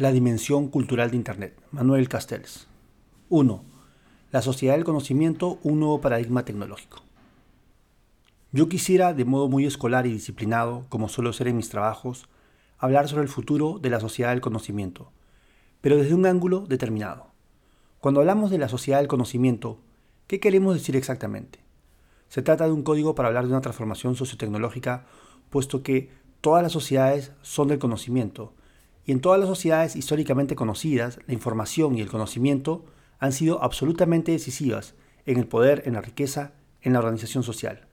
[0.00, 1.60] La dimensión cultural de Internet.
[1.72, 2.68] Manuel Castells.
[3.28, 3.62] 1.
[4.32, 7.02] La sociedad del conocimiento, un nuevo paradigma tecnológico.
[8.50, 12.30] Yo quisiera, de modo muy escolar y disciplinado, como suelo ser en mis trabajos,
[12.78, 15.10] hablar sobre el futuro de la sociedad del conocimiento,
[15.82, 17.26] pero desde un ángulo determinado.
[18.00, 19.80] Cuando hablamos de la sociedad del conocimiento,
[20.28, 21.58] ¿qué queremos decir exactamente?
[22.30, 25.04] Se trata de un código para hablar de una transformación sociotecnológica,
[25.50, 26.08] puesto que
[26.40, 28.54] todas las sociedades son del conocimiento,
[29.10, 32.84] y en todas las sociedades históricamente conocidas, la información y el conocimiento
[33.18, 34.94] han sido absolutamente decisivas
[35.26, 37.88] en el poder, en la riqueza, en la organización social.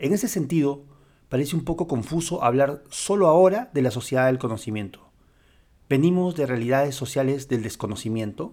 [0.00, 0.82] En ese sentido,
[1.28, 5.12] parece un poco confuso hablar solo ahora de la sociedad del conocimiento.
[5.88, 8.52] ¿Venimos de realidades sociales del desconocimiento?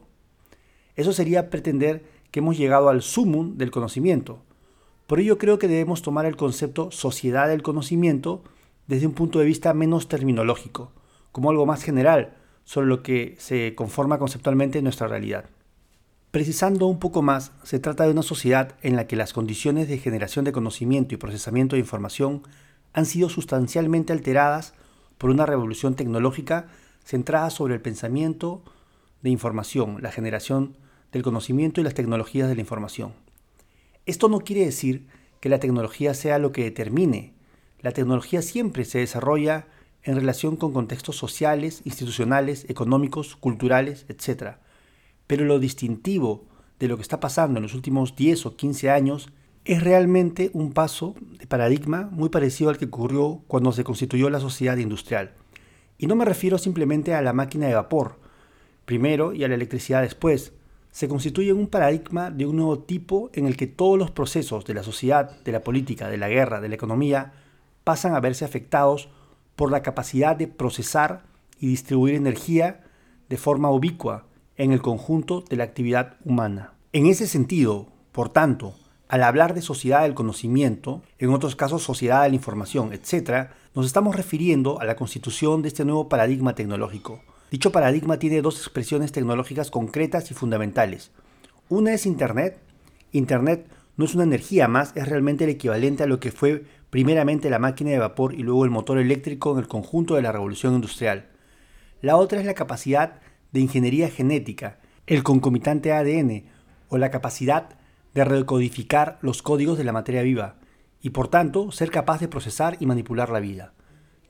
[0.95, 4.43] Eso sería pretender que hemos llegado al sumum del conocimiento.
[5.07, 8.43] Por ello creo que debemos tomar el concepto sociedad del conocimiento
[8.85, 10.91] desde un punto de vista menos terminológico,
[11.37, 12.33] como algo más general
[12.65, 15.45] sobre lo que se conforma conceptualmente nuestra realidad.
[16.31, 19.99] Precisando un poco más, se trata de una sociedad en la que las condiciones de
[19.99, 22.41] generación de conocimiento y procesamiento de información
[22.91, 24.73] han sido sustancialmente alteradas
[25.19, 26.69] por una revolución tecnológica
[27.05, 28.63] centrada sobre el pensamiento
[29.21, 30.75] de información, la generación
[31.11, 33.13] del conocimiento y las tecnologías de la información.
[34.07, 35.05] Esto no quiere decir
[35.39, 37.35] que la tecnología sea lo que determine.
[37.81, 39.67] La tecnología siempre se desarrolla
[40.07, 44.57] en relación con contextos sociales, institucionales, económicos, culturales, etc
[45.27, 46.45] pero lo distintivo
[46.79, 49.29] de lo que está pasando en los últimos 10 o 15 años
[49.65, 54.39] es realmente un paso de paradigma muy parecido al que ocurrió cuando se constituyó la
[54.39, 55.33] sociedad industrial.
[55.97, 58.19] Y no me refiero simplemente a la máquina de vapor,
[58.85, 60.53] primero, y a la electricidad después.
[60.91, 64.73] Se constituye un paradigma de un nuevo tipo en el que todos los procesos de
[64.73, 67.33] la sociedad, de la política, de la guerra, de la economía,
[67.83, 69.09] pasan a verse afectados
[69.57, 71.23] por la capacidad de procesar
[71.59, 72.85] y distribuir energía
[73.27, 76.73] de forma ubicua, en el conjunto de la actividad humana.
[76.93, 78.75] En ese sentido, por tanto,
[79.07, 83.85] al hablar de sociedad del conocimiento, en otros casos sociedad de la información, etc., nos
[83.85, 87.21] estamos refiriendo a la constitución de este nuevo paradigma tecnológico.
[87.51, 91.11] Dicho paradigma tiene dos expresiones tecnológicas concretas y fundamentales.
[91.69, 92.59] Una es Internet.
[93.11, 97.49] Internet no es una energía más, es realmente el equivalente a lo que fue primeramente
[97.49, 100.75] la máquina de vapor y luego el motor eléctrico en el conjunto de la revolución
[100.75, 101.27] industrial.
[102.01, 103.19] La otra es la capacidad
[103.51, 106.45] de ingeniería genética, el concomitante ADN
[106.89, 107.69] o la capacidad
[108.13, 110.57] de recodificar los códigos de la materia viva
[111.01, 113.73] y por tanto ser capaz de procesar y manipular la vida.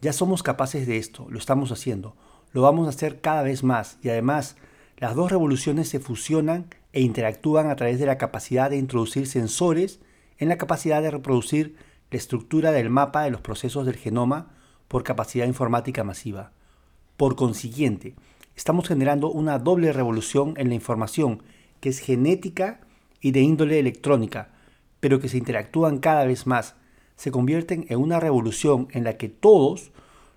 [0.01, 2.15] Ya somos capaces de esto, lo estamos haciendo,
[2.53, 4.55] lo vamos a hacer cada vez más y además
[4.97, 9.99] las dos revoluciones se fusionan e interactúan a través de la capacidad de introducir sensores
[10.39, 11.75] en la capacidad de reproducir
[12.09, 14.51] la estructura del mapa de los procesos del genoma
[14.87, 16.51] por capacidad informática masiva.
[17.15, 18.15] Por consiguiente,
[18.55, 21.43] estamos generando una doble revolución en la información,
[21.79, 22.79] que es genética
[23.21, 24.49] y de índole electrónica,
[24.99, 26.75] pero que se interactúan cada vez más,
[27.15, 29.91] se convierten en una revolución en la que todos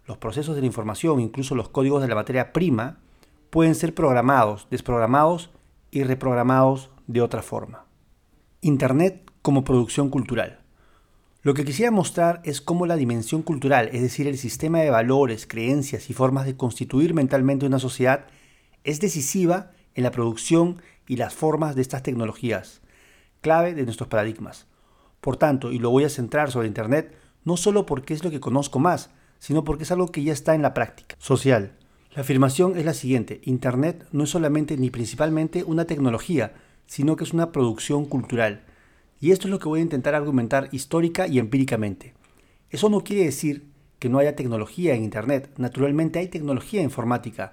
[0.07, 2.99] los procesos de la información, incluso los códigos de la materia prima,
[3.51, 5.51] pueden ser programados, desprogramados
[5.91, 7.85] y reprogramados de otra forma.
[8.61, 10.61] Internet como producción cultural.
[11.43, 15.47] Lo que quisiera mostrar es cómo la dimensión cultural, es decir, el sistema de valores,
[15.47, 18.27] creencias y formas de constituir mentalmente una sociedad,
[18.85, 22.83] es decisiva en la producción y las formas de estas tecnologías,
[23.41, 24.67] clave de nuestros paradigmas.
[25.21, 28.41] Por tanto, y lo voy a centrar sobre Internet, no solo porque es lo que
[28.41, 31.80] conozco más, sino porque es algo que ya está en la práctica social.
[32.13, 36.55] La afirmación es la siguiente, Internet no es solamente ni principalmente una tecnología,
[36.87, 38.65] sino que es una producción cultural
[39.21, 42.15] y esto es lo que voy a intentar argumentar histórica y empíricamente.
[42.71, 45.51] Eso no quiere decir que no haya tecnología en Internet.
[45.59, 47.53] Naturalmente hay tecnología informática,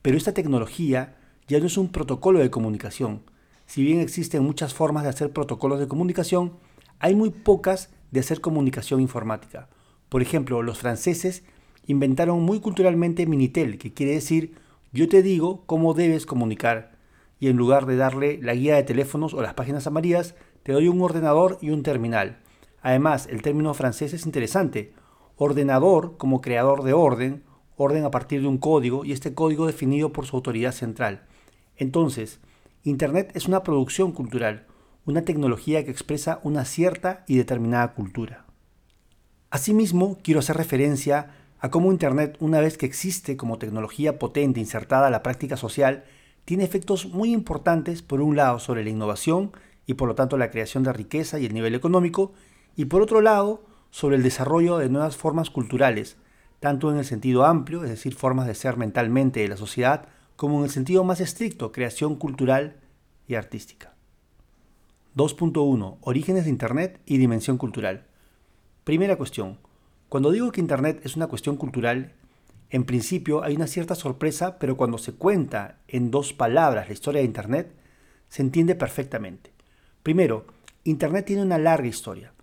[0.00, 3.22] pero esta tecnología ya no es un protocolo de comunicación.
[3.66, 6.54] Si bien existen muchas formas de hacer protocolos de comunicación,
[6.98, 9.68] hay muy pocas de hacer comunicación informática.
[10.08, 11.44] Por ejemplo, los franceses
[11.86, 14.54] inventaron muy culturalmente Minitel, que quiere decir
[14.92, 16.92] yo te digo cómo debes comunicar,
[17.40, 20.88] y en lugar de darle la guía de teléfonos o las páginas amarillas, te doy
[20.88, 22.38] un ordenador y un terminal.
[22.82, 24.92] Además, el término francés es interesante.
[25.36, 27.42] Ordenador como creador de orden,
[27.76, 31.22] orden a partir de un código y este código definido por su autoridad central.
[31.76, 32.38] Entonces,
[32.84, 34.66] Internet es una producción cultural,
[35.06, 38.44] una tecnología que expresa una cierta y determinada cultura.
[39.50, 45.06] Asimismo, quiero hacer referencia a cómo Internet, una vez que existe como tecnología potente insertada
[45.06, 46.02] a la práctica social,
[46.44, 49.52] tiene efectos muy importantes, por un lado, sobre la innovación
[49.86, 52.32] y por lo tanto la creación de riqueza y el nivel económico,
[52.74, 56.16] y por otro lado, sobre el desarrollo de nuevas formas culturales,
[56.58, 60.58] tanto en el sentido amplio, es decir, formas de ser mentalmente de la sociedad, como
[60.58, 62.80] en el sentido más estricto, creación cultural
[63.28, 63.94] y artística.
[65.14, 65.98] 2.1.
[66.00, 68.04] Orígenes de Internet y dimensión cultural.
[68.82, 69.58] Primera cuestión.
[70.12, 72.12] Cuando digo que Internet es una cuestión cultural,
[72.68, 77.22] en principio hay una cierta sorpresa, pero cuando se cuenta en dos palabras la historia
[77.22, 77.72] de Internet,
[78.28, 79.52] se entiende perfectamente.
[80.02, 80.44] Primero,
[80.84, 82.34] Internet tiene una larga historia.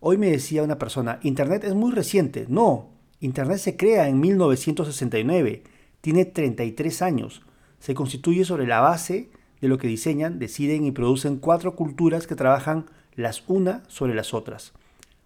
[0.00, 2.46] Hoy me decía una persona, Internet es muy reciente.
[2.48, 2.88] No,
[3.20, 5.62] Internet se crea en 1969,
[6.00, 7.42] tiene 33 años,
[7.78, 9.30] se constituye sobre la base
[9.60, 14.34] de lo que diseñan, deciden y producen cuatro culturas que trabajan las una sobre las
[14.34, 14.72] otras.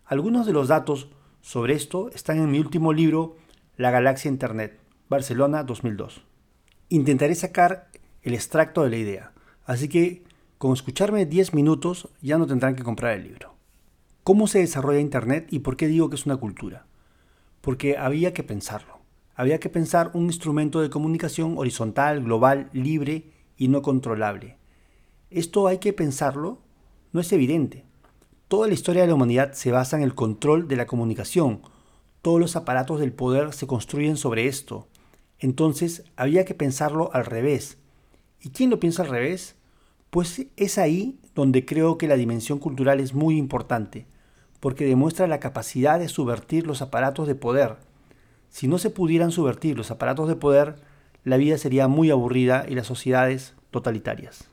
[0.05, 1.09] Algunos de los datos
[1.47, 3.37] sobre esto están en mi último libro,
[3.77, 6.25] La Galaxia Internet, Barcelona 2002.
[6.89, 7.89] Intentaré sacar
[8.23, 9.33] el extracto de la idea.
[9.65, 10.25] Así que
[10.59, 13.55] con escucharme 10 minutos ya no tendrán que comprar el libro.
[14.25, 16.85] ¿Cómo se desarrolla Internet y por qué digo que es una cultura?
[17.61, 18.99] Porque había que pensarlo.
[19.37, 24.57] Había que pensar un instrumento de comunicación horizontal, global, libre y no controlable.
[25.31, 26.59] Esto hay que pensarlo,
[27.13, 27.86] no es evidente.
[28.49, 31.63] Toda la historia de la humanidad se basa en el control de la comunicación.
[32.23, 34.87] Todos los aparatos del poder se construyen sobre esto.
[35.41, 37.77] Entonces había que pensarlo al revés.
[38.41, 39.57] ¿Y quién lo piensa al revés?
[40.11, 44.07] Pues es ahí donde creo que la dimensión cultural es muy importante,
[44.61, 47.79] porque demuestra la capacidad de subvertir los aparatos de poder.
[48.49, 50.77] Si no se pudieran subvertir los aparatos de poder,
[51.25, 54.49] la vida sería muy aburrida y las sociedades totalitarias.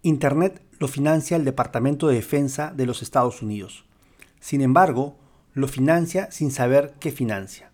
[0.00, 3.84] Internet lo financia el Departamento de Defensa de los Estados Unidos.
[4.40, 5.16] Sin embargo,
[5.54, 7.70] lo financia sin saber qué financia.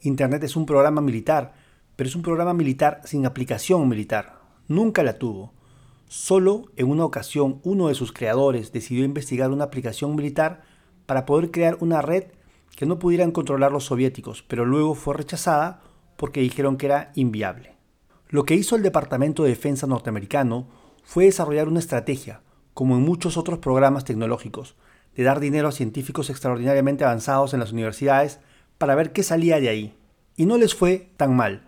[0.00, 1.54] Internet es un programa militar,
[1.96, 4.40] pero es un programa militar sin aplicación militar.
[4.66, 5.52] Nunca la tuvo.
[6.06, 10.62] Solo en una ocasión uno de sus creadores decidió investigar una aplicación militar
[11.04, 12.24] para poder crear una red
[12.76, 15.82] que no pudieran controlar los soviéticos, pero luego fue rechazada
[16.16, 17.74] porque dijeron que era inviable.
[18.28, 20.68] Lo que hizo el Departamento de Defensa norteamericano
[21.08, 22.42] fue desarrollar una estrategia,
[22.74, 24.76] como en muchos otros programas tecnológicos,
[25.16, 28.40] de dar dinero a científicos extraordinariamente avanzados en las universidades
[28.76, 29.94] para ver qué salía de ahí.
[30.36, 31.66] Y no les fue tan mal,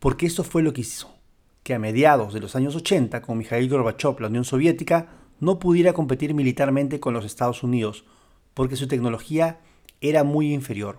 [0.00, 1.14] porque eso fue lo que hizo
[1.62, 5.92] que a mediados de los años 80, con Mikhail Gorbachev, la Unión Soviética no pudiera
[5.92, 8.04] competir militarmente con los Estados Unidos,
[8.54, 9.60] porque su tecnología
[10.00, 10.98] era muy inferior.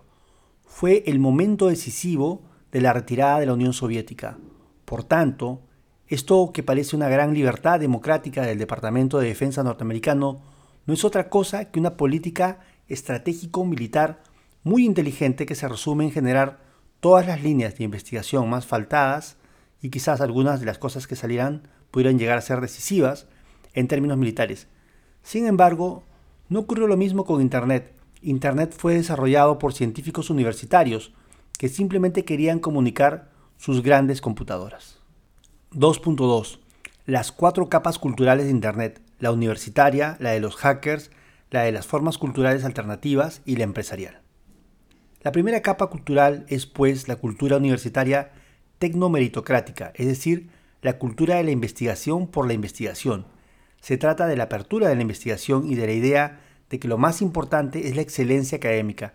[0.66, 2.42] Fue el momento decisivo
[2.72, 4.38] de la retirada de la Unión Soviética.
[4.86, 5.60] Por tanto,
[6.12, 10.42] esto que parece una gran libertad democrática del Departamento de Defensa norteamericano
[10.86, 12.60] no es otra cosa que una política
[12.90, 14.22] estratégico-militar
[14.64, 16.60] muy inteligente que se resume en generar
[17.00, 19.38] todas las líneas de investigación más faltadas
[19.82, 23.28] y quizás algunas de las cosas que salieran pudieran llegar a ser decisivas
[23.74, 24.68] en términos militares.
[25.24, 26.04] Sin embargo,
[26.50, 27.94] no ocurrió lo mismo con Internet.
[28.22, 31.14] Internet fue desarrollado por científicos universitarios
[31.58, 35.01] que simplemente querían comunicar sus grandes computadoras.
[35.74, 36.60] 2.2.
[37.06, 41.12] Las cuatro capas culturales de Internet, la universitaria, la de los hackers,
[41.50, 44.20] la de las formas culturales alternativas y la empresarial.
[45.22, 48.34] La primera capa cultural es pues la cultura universitaria
[48.80, 50.50] tecnomeritocrática, es decir,
[50.82, 53.26] la cultura de la investigación por la investigación.
[53.80, 56.98] Se trata de la apertura de la investigación y de la idea de que lo
[56.98, 59.14] más importante es la excelencia académica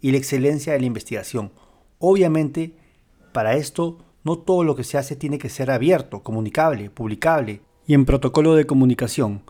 [0.00, 1.52] y la excelencia de la investigación.
[1.98, 2.76] Obviamente,
[3.32, 7.94] para esto, no todo lo que se hace tiene que ser abierto, comunicable, publicable y
[7.94, 9.42] en protocolo de comunicación.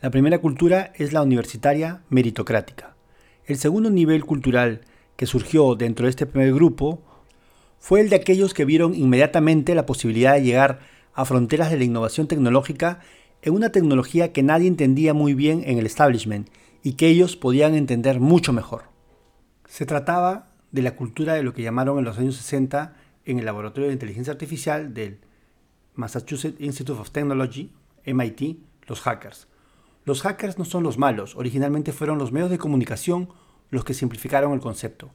[0.00, 2.94] La primera cultura es la universitaria meritocrática.
[3.46, 4.82] El segundo nivel cultural
[5.16, 7.00] que surgió dentro de este primer grupo
[7.78, 10.80] fue el de aquellos que vieron inmediatamente la posibilidad de llegar
[11.14, 13.00] a fronteras de la innovación tecnológica
[13.42, 16.48] en una tecnología que nadie entendía muy bien en el establishment
[16.82, 18.84] y que ellos podían entender mucho mejor.
[19.66, 22.94] Se trataba de la cultura de lo que llamaron en los años 60
[23.26, 25.18] en el Laboratorio de Inteligencia Artificial del
[25.94, 27.72] Massachusetts Institute of Technology,
[28.06, 29.48] MIT, los hackers.
[30.04, 33.28] Los hackers no son los malos, originalmente fueron los medios de comunicación
[33.70, 35.10] los que simplificaron el concepto.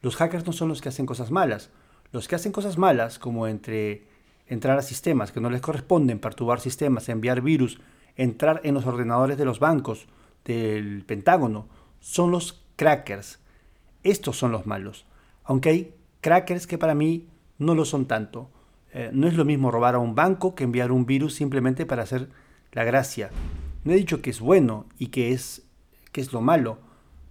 [0.00, 1.70] Los hackers no son los que hacen cosas malas,
[2.12, 4.06] los que hacen cosas malas, como entre
[4.46, 7.80] entrar a sistemas que no les corresponden, perturbar sistemas, enviar virus,
[8.14, 10.06] entrar en los ordenadores de los bancos,
[10.44, 11.68] del Pentágono,
[11.98, 13.40] son los crackers.
[14.04, 15.06] Estos son los malos.
[15.42, 17.26] Aunque hay crackers que para mí
[17.58, 18.50] no lo son tanto.
[18.92, 22.02] Eh, no es lo mismo robar a un banco que enviar un virus simplemente para
[22.02, 22.28] hacer
[22.72, 23.30] la gracia.
[23.84, 25.66] No he dicho que es bueno y que es,
[26.12, 26.78] que es lo malo.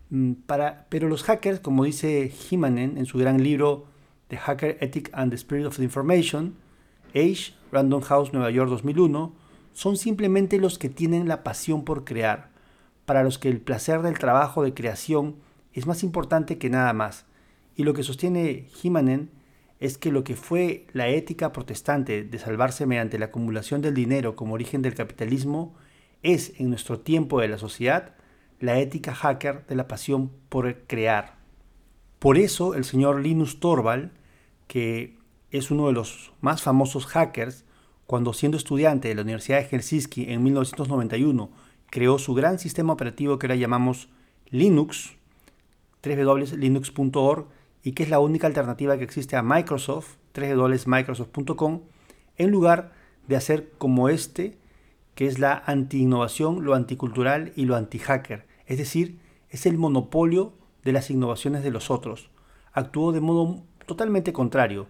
[0.10, 3.86] Mm, para, pero los hackers, como dice Himanen en su gran libro
[4.28, 6.56] The Hacker Ethic and the Spirit of the Information,
[7.14, 9.34] Age, Random House, Nueva York 2001,
[9.74, 12.50] son simplemente los que tienen la pasión por crear,
[13.06, 15.36] para los que el placer del trabajo de creación
[15.74, 17.26] es más importante que nada más.
[17.76, 19.30] Y lo que sostiene Himanen
[19.86, 24.36] es que lo que fue la ética protestante de salvarse mediante la acumulación del dinero
[24.36, 25.76] como origen del capitalismo
[26.24, 28.16] es en nuestro tiempo de la sociedad
[28.60, 31.36] la ética hacker de la pasión por crear.
[32.20, 34.12] Por eso el señor Linus Torvald,
[34.68, 35.18] que
[35.52, 37.64] es uno de los más famosos hackers,
[38.08, 41.50] cuando siendo estudiante de la Universidad de Helsinki en 1991
[41.92, 44.10] creó su gran sistema operativo que ahora llamamos
[44.50, 45.14] Linux,
[46.04, 47.48] www.linux.org,
[47.86, 51.82] y que es la única alternativa que existe a Microsoft, www.microsoft.com,
[52.36, 52.94] en lugar
[53.28, 54.58] de hacer como este,
[55.14, 58.48] que es la anti-innovación, lo anticultural y lo anti-hacker.
[58.66, 59.20] Es decir,
[59.52, 62.32] es el monopolio de las innovaciones de los otros.
[62.74, 64.88] Actuó de modo totalmente contrario.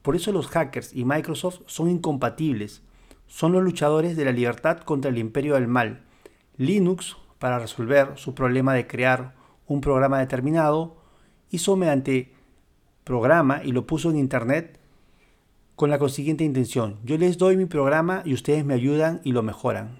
[0.00, 2.80] Por eso los hackers y Microsoft son incompatibles.
[3.26, 6.04] Son los luchadores de la libertad contra el imperio del mal.
[6.56, 9.34] Linux, para resolver su problema de crear
[9.66, 10.99] un programa determinado,
[11.50, 12.32] hizo mediante
[13.04, 14.78] programa y lo puso en internet
[15.76, 16.98] con la consiguiente intención.
[17.04, 19.98] Yo les doy mi programa y ustedes me ayudan y lo mejoran.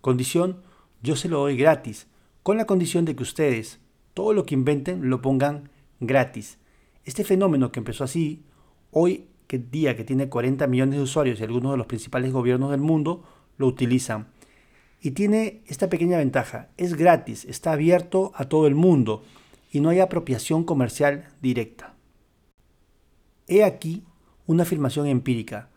[0.00, 0.62] Condición,
[1.02, 2.06] yo se lo doy gratis,
[2.42, 3.78] con la condición de que ustedes
[4.14, 5.70] todo lo que inventen lo pongan
[6.00, 6.58] gratis.
[7.04, 8.42] Este fenómeno que empezó así,
[8.90, 12.70] hoy que día que tiene 40 millones de usuarios y algunos de los principales gobiernos
[12.70, 13.22] del mundo
[13.58, 14.28] lo utilizan.
[15.00, 19.24] Y tiene esta pequeña ventaja, es gratis, está abierto a todo el mundo
[19.72, 21.94] y no hay apropiación comercial directa.
[23.48, 24.04] He aquí
[24.46, 25.70] una afirmación empírica.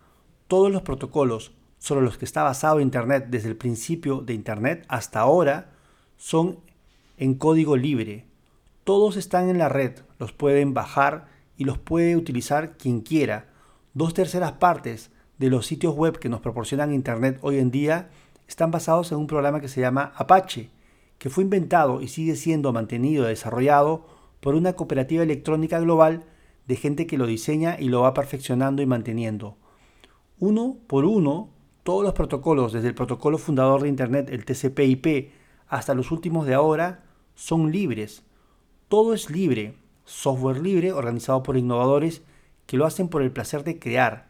[0.47, 5.21] Todos los protocolos sobre los que está basado Internet desde el principio de Internet hasta
[5.21, 5.71] ahora
[6.17, 6.59] son
[7.17, 8.25] en código libre.
[8.83, 13.47] Todos están en la red, los pueden bajar y los puede utilizar quien quiera.
[13.93, 18.09] Dos terceras partes de los sitios web que nos proporcionan Internet hoy en día
[18.45, 20.69] están basados en un programa que se llama Apache,
[21.25, 24.05] que fue inventado y sigue siendo mantenido y desarrollado
[24.41, 26.23] por una cooperativa electrónica global
[26.67, 29.57] de gente que lo diseña y lo va perfeccionando y manteniendo.
[30.37, 31.49] Uno por uno,
[31.81, 35.31] todos los protocolos, desde el protocolo fundador de Internet, el TCP/IP,
[35.67, 38.21] hasta los últimos de ahora, son libres.
[38.87, 42.21] Todo es libre, software libre organizado por innovadores
[42.67, 44.27] que lo hacen por el placer de crear.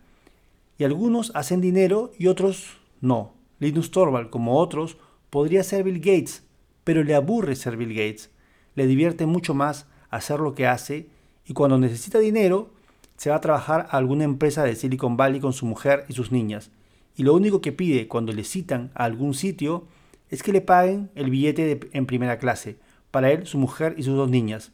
[0.78, 3.34] Y algunos hacen dinero y otros no.
[3.60, 4.96] Linus Torvald, como otros,
[5.30, 6.45] podría ser Bill Gates,
[6.86, 8.30] pero le aburre ser Bill Gates.
[8.76, 11.10] Le divierte mucho más hacer lo que hace
[11.46, 12.72] y cuando necesita dinero
[13.18, 16.32] se va a trabajar a alguna empresa de Silicon Valley con su mujer y sus
[16.32, 16.72] niñas.
[17.18, 19.88] Y lo único que pide cuando le citan a algún sitio
[20.30, 22.78] es que le paguen el billete en primera clase,
[23.12, 24.72] para él, su mujer y sus dos niñas.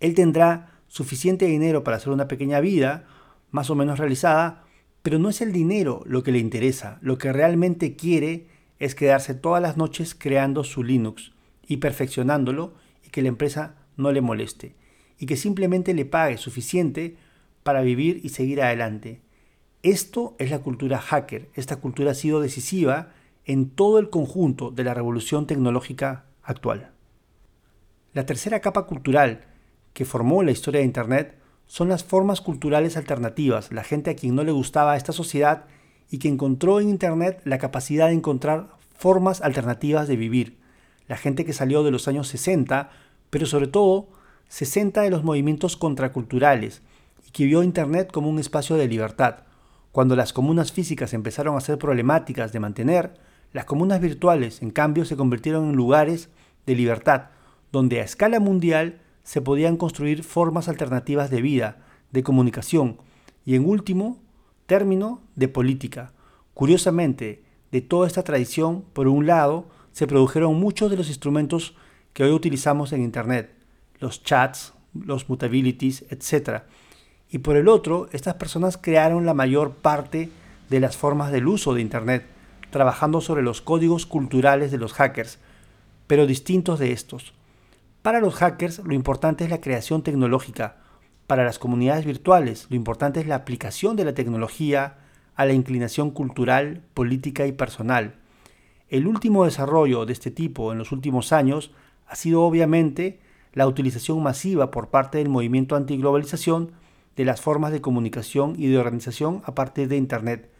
[0.00, 3.06] Él tendrá suficiente dinero para hacer una pequeña vida,
[3.50, 4.64] más o menos realizada,
[5.02, 8.46] pero no es el dinero lo que le interesa, lo que realmente quiere
[8.78, 11.32] es quedarse todas las noches creando su Linux
[11.66, 14.74] y perfeccionándolo y que la empresa no le moleste
[15.18, 17.16] y que simplemente le pague suficiente
[17.62, 19.20] para vivir y seguir adelante.
[19.82, 21.48] Esto es la cultura hacker.
[21.54, 23.12] Esta cultura ha sido decisiva
[23.44, 26.92] en todo el conjunto de la revolución tecnológica actual.
[28.12, 29.46] La tercera capa cultural
[29.92, 34.34] que formó la historia de Internet son las formas culturales alternativas, la gente a quien
[34.34, 35.66] no le gustaba esta sociedad
[36.10, 40.58] y que encontró en Internet la capacidad de encontrar formas alternativas de vivir.
[41.06, 42.90] La gente que salió de los años 60,
[43.30, 44.08] pero sobre todo
[44.48, 46.82] 60 de los movimientos contraculturales
[47.26, 49.44] y que vio Internet como un espacio de libertad.
[49.92, 53.14] Cuando las comunas físicas empezaron a ser problemáticas de mantener,
[53.52, 56.28] las comunas virtuales, en cambio, se convirtieron en lugares
[56.66, 57.30] de libertad,
[57.72, 61.78] donde a escala mundial se podían construir formas alternativas de vida,
[62.12, 62.98] de comunicación
[63.44, 64.18] y, en último
[64.68, 66.12] término, de política.
[66.52, 71.74] Curiosamente, de toda esta tradición, por un lado, se produjeron muchos de los instrumentos
[72.12, 73.50] que hoy utilizamos en Internet,
[73.98, 76.64] los chats, los mutabilities, etc.
[77.30, 80.28] Y por el otro, estas personas crearon la mayor parte
[80.68, 82.26] de las formas del uso de Internet,
[82.70, 85.38] trabajando sobre los códigos culturales de los hackers,
[86.06, 87.32] pero distintos de estos.
[88.02, 90.76] Para los hackers lo importante es la creación tecnológica.
[91.28, 94.96] Para las comunidades virtuales lo importante es la aplicación de la tecnología
[95.34, 98.14] a la inclinación cultural, política y personal.
[98.88, 101.70] El último desarrollo de este tipo en los últimos años
[102.06, 103.20] ha sido obviamente
[103.52, 106.72] la utilización masiva por parte del movimiento antiglobalización
[107.14, 110.50] de las formas de comunicación y de organización a partir de Internet.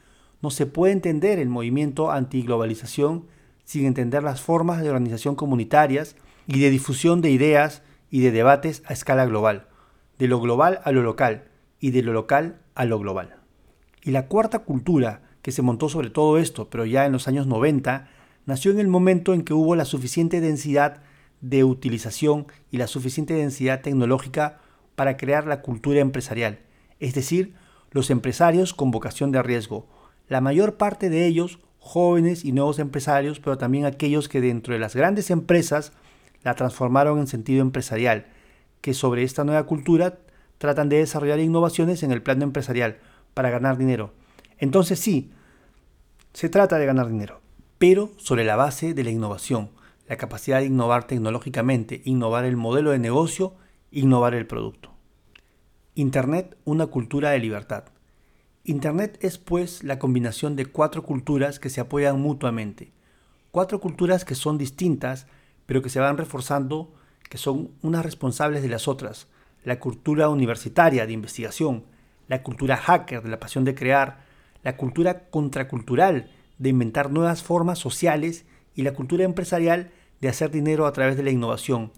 [0.43, 3.25] No se puede entender el movimiento antiglobalización
[3.65, 6.15] sin entender las formas de organización comunitarias
[6.47, 9.68] y de difusión de ideas y de debates a escala global,
[10.19, 11.45] de lo global a lo local
[11.81, 13.37] y de lo local a lo global.
[14.03, 17.47] Y la cuarta cultura que se montó sobre todo esto, pero ya en los años
[17.47, 18.09] 90,
[18.47, 21.03] nació en el momento en que hubo la suficiente densidad
[21.41, 24.59] de utilización y la suficiente densidad tecnológica
[24.97, 26.61] para crear la cultura empresarial.
[26.99, 27.55] es decir,
[27.93, 29.87] los empresarios con vocación de riesgo,
[30.29, 34.81] la mayor parte de ellos jóvenes y nuevos empresarios, pero también aquellos que dentro de
[34.81, 35.93] las grandes empresas
[36.43, 38.27] la transformaron en sentido empresarial,
[38.81, 40.19] que sobre esta nueva cultura
[40.59, 42.99] tratan de desarrollar innovaciones en el plano empresarial
[43.35, 44.13] para ganar dinero.
[44.59, 45.31] Entonces sí,
[46.33, 47.41] se trata de ganar dinero,
[47.79, 49.71] pero sobre la base de la innovación,
[50.09, 53.55] la capacidad de innovar tecnológicamente, innovar el modelo de negocio,
[53.91, 54.93] innovar el producto.
[55.95, 57.85] Internet, una cultura de libertad.
[58.65, 62.93] Internet es pues la combinación de cuatro culturas que se apoyan mutuamente.
[63.51, 65.27] Cuatro culturas que son distintas,
[65.67, 66.95] pero que se van reforzando,
[67.29, 69.29] que son unas responsables de las otras.
[69.65, 71.85] La cultura universitaria de investigación,
[72.27, 74.25] la cultura hacker de la pasión de crear,
[74.63, 78.45] la cultura contracultural de inventar nuevas formas sociales
[78.75, 81.93] y la cultura empresarial de hacer dinero a través de la innovación.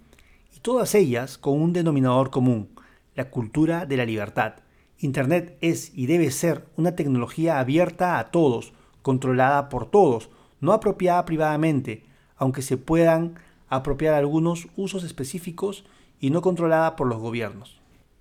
[0.55, 2.71] Y todas ellas con un denominador común,
[3.15, 4.55] la cultura de la libertad
[5.01, 10.29] Internet es y debe ser una tecnología abierta a todos, controlada por todos,
[10.61, 12.05] no apropiada privadamente,
[12.37, 13.37] aunque se puedan
[13.71, 15.85] apropiar algunos usos específicos
[16.21, 17.81] y no controlada por los gobiernos.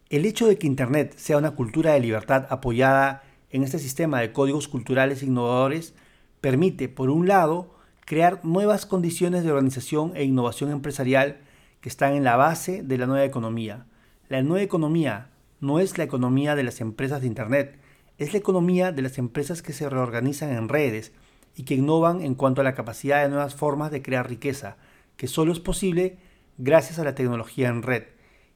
[0.10, 4.32] El hecho de que Internet sea una cultura de libertad apoyada en este sistema de
[4.32, 5.94] códigos culturales innovadores
[6.40, 7.76] permite, por un lado,
[8.06, 11.38] crear nuevas condiciones de organización e innovación empresarial
[11.82, 13.86] que están en la base de la nueva economía.
[14.30, 15.30] La nueva economía
[15.60, 17.80] no es la economía de las empresas de Internet,
[18.18, 21.12] es la economía de las empresas que se reorganizan en redes
[21.56, 24.78] y que innovan en cuanto a la capacidad de nuevas formas de crear riqueza,
[25.20, 26.18] que solo es posible
[26.58, 28.04] gracias a la tecnología en red.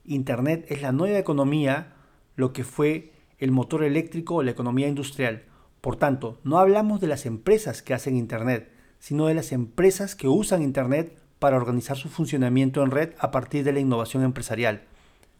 [0.05, 1.93] Internet es la nueva economía,
[2.37, 5.43] lo que fue el motor eléctrico o la economía industrial.
[5.81, 10.29] Por tanto, no hablamos de las empresas que hacen Internet, sino de las empresas que
[10.29, 14.83] usan Internet para organizar su funcionamiento en red a partir de la innovación empresarial.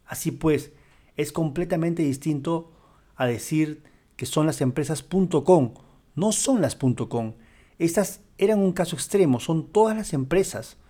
[0.05, 0.73] Así pues,
[1.15, 2.73] es completamente distinto
[3.15, 3.83] a decir
[4.17, 5.73] que son las empresas .com.
[6.15, 7.35] No son las .com.
[7.79, 10.82] Estas eran un caso extremo, son todas las empresas.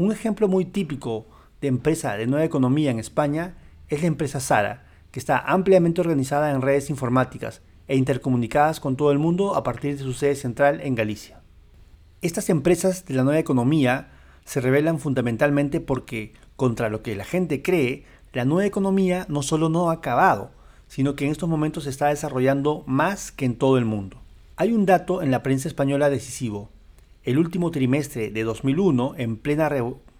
[0.00, 1.26] Un ejemplo muy típico
[1.60, 3.56] de empresa de nueva economía en España
[3.90, 9.12] es la empresa Sara, que está ampliamente organizada en redes informáticas e intercomunicadas con todo
[9.12, 11.42] el mundo a partir de su sede central en Galicia.
[12.22, 14.08] Estas empresas de la nueva economía
[14.46, 19.68] se revelan fundamentalmente porque, contra lo que la gente cree, la nueva economía no solo
[19.68, 20.50] no ha acabado,
[20.88, 24.16] sino que en estos momentos se está desarrollando más que en todo el mundo.
[24.56, 26.70] Hay un dato en la prensa española decisivo.
[27.22, 29.70] El último trimestre de 2001, en plena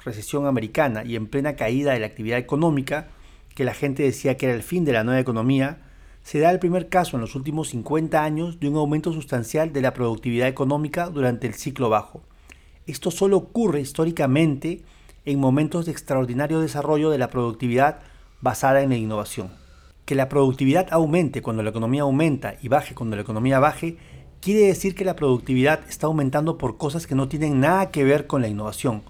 [0.05, 3.09] recesión americana y en plena caída de la actividad económica,
[3.55, 5.79] que la gente decía que era el fin de la nueva economía,
[6.23, 9.81] se da el primer caso en los últimos 50 años de un aumento sustancial de
[9.81, 12.21] la productividad económica durante el ciclo bajo.
[12.87, 14.83] Esto solo ocurre históricamente
[15.25, 18.01] en momentos de extraordinario desarrollo de la productividad
[18.43, 19.51] basada en la innovación.
[20.05, 23.97] Que la productividad aumente cuando la economía aumenta y baje cuando la economía baje,
[24.41, 28.27] quiere decir que la productividad está aumentando por cosas que no tienen nada que ver
[28.27, 29.03] con la innovación.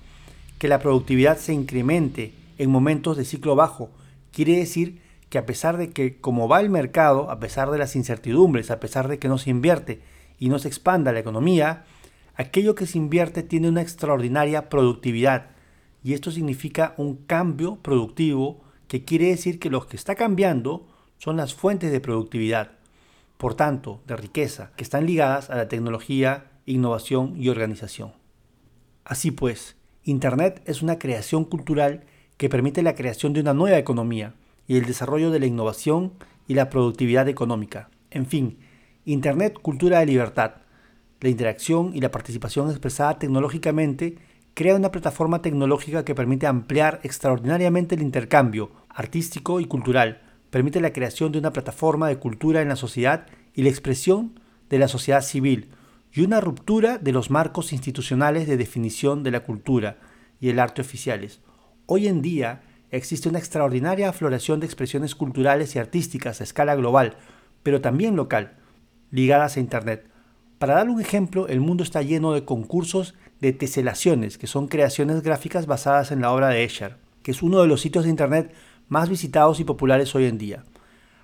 [0.58, 3.90] Que la productividad se incremente en momentos de ciclo bajo,
[4.32, 7.96] quiere decir que a pesar de que como va el mercado, a pesar de las
[7.96, 10.02] incertidumbres, a pesar de que no se invierte
[10.38, 11.84] y no se expanda la economía,
[12.34, 15.50] aquello que se invierte tiene una extraordinaria productividad
[16.02, 20.88] y esto significa un cambio productivo que quiere decir que lo que está cambiando
[21.18, 22.72] son las fuentes de productividad,
[23.40, 28.12] por tanto, de riqueza, que están ligadas a la tecnología, innovación y organización.
[29.02, 32.04] Así pues, Internet es una creación cultural
[32.36, 34.34] que permite la creación de una nueva economía
[34.66, 36.12] y el desarrollo de la innovación
[36.48, 37.88] y la productividad económica.
[38.10, 38.58] En fin,
[39.06, 40.56] Internet cultura de libertad,
[41.22, 44.18] la interacción y la participación expresada tecnológicamente
[44.52, 50.92] crea una plataforma tecnológica que permite ampliar extraordinariamente el intercambio artístico y cultural, permite la
[50.92, 55.22] creación de una plataforma de cultura en la sociedad y la expresión de la sociedad
[55.22, 55.70] civil,
[56.12, 59.98] y una ruptura de los marcos institucionales de definición de la cultura
[60.40, 61.40] y el arte oficiales.
[61.86, 67.16] Hoy en día existe una extraordinaria afloración de expresiones culturales y artísticas a escala global,
[67.62, 68.56] pero también local,
[69.10, 70.08] ligadas a Internet.
[70.58, 75.22] Para dar un ejemplo, el mundo está lleno de concursos de teselaciones, que son creaciones
[75.22, 78.52] gráficas basadas en la obra de Escher, que es uno de los sitios de Internet
[78.90, 80.64] más visitados y populares hoy en día.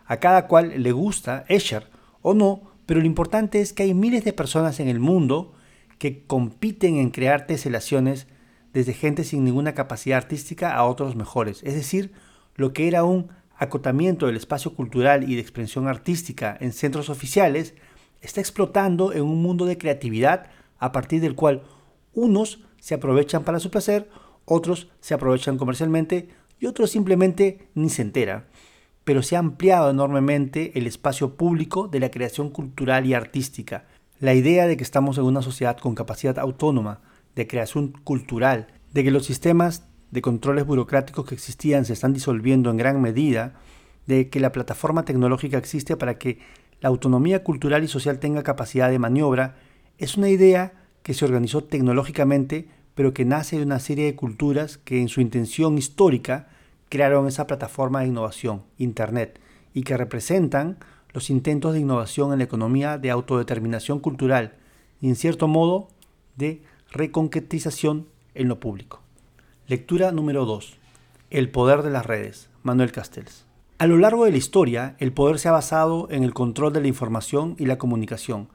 [0.07, 1.91] A cada cual le gusta Escher
[2.23, 5.53] o no, pero lo importante es que hay miles de personas en el mundo
[5.99, 8.29] que compiten en crear teselaciones
[8.73, 11.63] desde gente sin ninguna capacidad artística a otros mejores.
[11.65, 12.13] Es decir,
[12.55, 17.75] lo que era un acotamiento del espacio cultural y de expresión artística en centros oficiales
[18.21, 20.47] está explotando en un mundo de creatividad
[20.79, 21.63] a partir del cual
[22.13, 24.09] unos se aprovechan para su placer,
[24.45, 28.47] otros se aprovechan comercialmente y otros simplemente ni se entera.
[29.05, 33.85] pero se ha ampliado enormemente el espacio público de la creación cultural y artística.
[34.19, 37.03] La idea de que estamos en una sociedad con capacidad autónoma,
[37.37, 42.69] de creación cultural, de que los sistemas de controles burocráticos que existían se están disolviendo
[42.69, 43.55] en gran medida,
[44.09, 46.41] de que la plataforma tecnológica existe para que
[46.81, 49.55] la autonomía cultural y social tenga capacidad de maniobra,
[49.99, 54.79] es una idea que se organizó tecnológicamente, pero que nace de una serie de culturas
[54.79, 56.49] que en su intención histórica
[56.89, 59.39] crearon esa plataforma de innovación, Internet,
[59.75, 60.79] y que representan
[61.13, 64.55] los intentos de innovación en la economía de autodeterminación cultural
[65.01, 65.89] y en cierto modo
[66.37, 69.03] de reconquetización en lo público.
[69.67, 70.79] Lectura número 2.
[71.29, 72.49] El poder de las redes.
[72.63, 73.45] Manuel Castells.
[73.79, 76.81] A lo largo de la historia, el poder se ha basado en el control de
[76.81, 78.49] la información y la comunicación.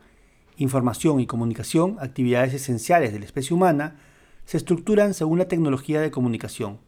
[0.58, 3.98] Información y comunicación, actividades esenciales de la especie humana,
[4.46, 6.80] se estructuran según la tecnología de comunicación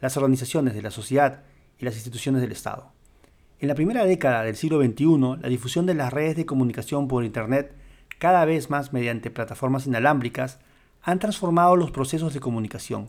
[0.00, 1.42] las organizaciones de la sociedad
[1.78, 2.92] y las instituciones del Estado.
[3.58, 7.24] En la primera década del siglo XXI, la difusión de las redes de comunicación por
[7.24, 7.74] Internet,
[8.18, 10.58] cada vez más mediante plataformas inalámbricas,
[11.02, 13.08] han transformado los procesos de comunicación.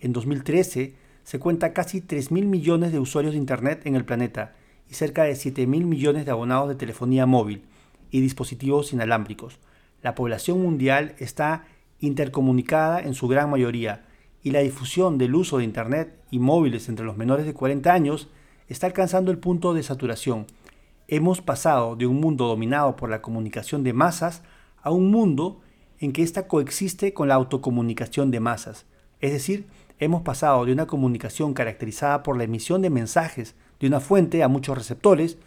[0.00, 0.94] En 2013
[1.24, 4.54] se cuenta casi 3.000 millones de usuarios de Internet en el planeta
[4.90, 7.64] y cerca de 7.000 millones de abonados de telefonía móvil
[8.10, 9.58] y dispositivos inalámbricos.
[10.02, 11.66] La población mundial está
[12.00, 14.04] intercomunicada en su gran mayoría
[14.42, 18.28] y la difusión del uso de Internet y móviles entre los menores de 40 años
[18.68, 20.46] está alcanzando el punto de saturación.
[21.08, 24.42] Hemos pasado de un mundo dominado por la comunicación de masas
[24.82, 25.60] a un mundo
[25.98, 28.86] en que ésta coexiste con la autocomunicación de masas.
[29.20, 29.66] Es decir,
[29.98, 34.48] hemos pasado de una comunicación caracterizada por la emisión de mensajes de una fuente a
[34.48, 35.38] muchos receptores,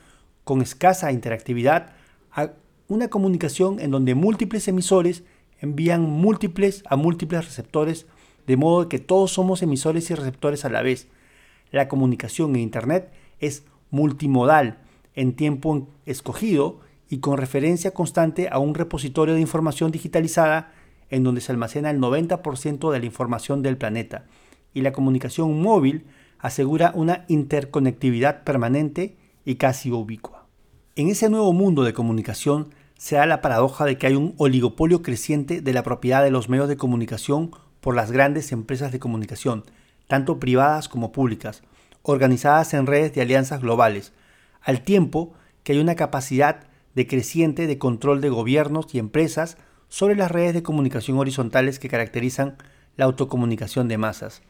[0.43, 1.91] con escasa interactividad,
[2.31, 2.51] a
[2.87, 5.23] una comunicación en donde múltiples emisores
[5.61, 8.05] envían múltiples a múltiples receptores
[8.47, 11.07] de modo que todos somos emisores y receptores a la vez.
[11.71, 14.79] La comunicación en Internet es multimodal,
[15.13, 20.71] en tiempo escogido y con referencia constante a un repositorio de información digitalizada
[21.09, 24.25] en donde se almacena el 90% de la información del planeta.
[24.73, 26.05] Y la comunicación móvil
[26.39, 30.47] asegura una interconectividad permanente y casi ubicua.
[30.95, 35.01] En ese nuevo mundo de comunicación se da la paradoja de que hay un oligopolio
[35.01, 39.63] creciente de la propiedad de los medios de comunicación por las grandes empresas de comunicación,
[40.07, 41.63] tanto privadas como públicas,
[42.01, 44.11] organizadas en redes de alianzas globales,
[44.61, 45.33] al tiempo
[45.63, 49.55] que hay una capacidad de creciente de control de gobiernos y empresas
[49.87, 52.57] sobre las redes de comunicación horizontales que caracterizan
[52.97, 54.41] la autocomunicación de masas.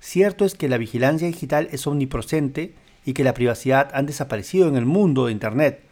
[0.00, 2.74] Cierto es que la vigilancia digital es omnipresente
[3.04, 5.91] y que la privacidad han desaparecido en el mundo de Internet.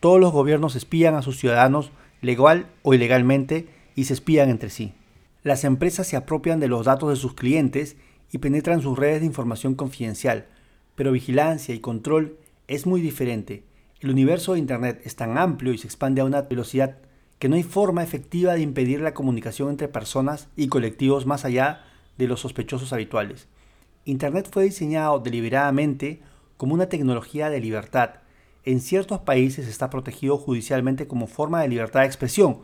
[0.00, 4.92] Todos los gobiernos espían a sus ciudadanos legal o ilegalmente y se espían entre sí.
[5.42, 7.96] Las empresas se apropian de los datos de sus clientes
[8.30, 10.46] y penetran sus redes de información confidencial,
[10.94, 13.64] pero vigilancia y control es muy diferente.
[14.00, 16.98] El universo de Internet es tan amplio y se expande a una velocidad
[17.38, 21.84] que no hay forma efectiva de impedir la comunicación entre personas y colectivos más allá
[22.16, 23.48] de los sospechosos habituales.
[24.04, 26.20] Internet fue diseñado deliberadamente
[26.56, 28.10] como una tecnología de libertad.
[28.68, 32.58] En ciertos países está protegido judicialmente como forma de libertad de expresión,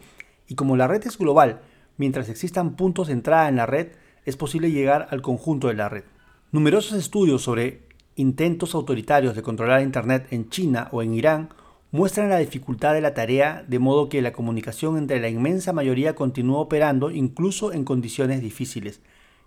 [0.47, 1.63] y como la red es global,
[1.97, 3.93] mientras existan puntos de entrada en la red,
[4.27, 6.05] es posible llegar al conjunto de la red.
[6.53, 7.85] Numerosos estudios sobre
[8.17, 11.49] intentos autoritarios de controlar Internet en China o en Irán
[11.91, 16.15] muestran la dificultad de la tarea, de modo que la comunicación entre la inmensa mayoría
[16.15, 19.01] continúa operando incluso en condiciones difíciles.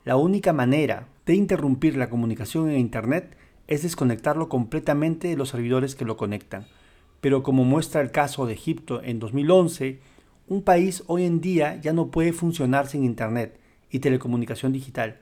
[0.06, 3.38] La única manera de interrumpir la comunicación en Internet
[3.68, 6.66] es desconectarlo completamente de los servidores que lo conectan.
[7.22, 10.00] Pero como muestra el caso de Egipto en 2011,
[10.48, 15.20] un país hoy en día ya no puede funcionar sin Internet y telecomunicación digital,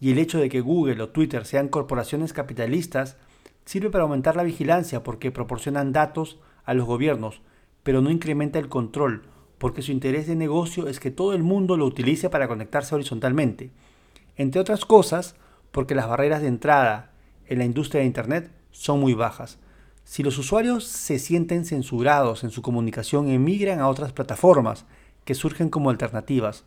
[0.00, 3.16] y el hecho de que Google o Twitter sean corporaciones capitalistas
[3.64, 7.40] sirve para aumentar la vigilancia porque proporcionan datos a los gobiernos,
[7.82, 9.22] pero no incrementa el control,
[9.58, 13.70] porque su interés de negocio es que todo el mundo lo utilice para conectarse horizontalmente.
[14.36, 15.36] Entre otras cosas,
[15.70, 17.12] porque las barreras de entrada
[17.48, 19.58] en la industria de Internet son muy bajas,
[20.08, 24.84] si los usuarios se sienten censurados en su comunicación, emigran a otras plataformas
[25.24, 26.62] que surgen como alternativas.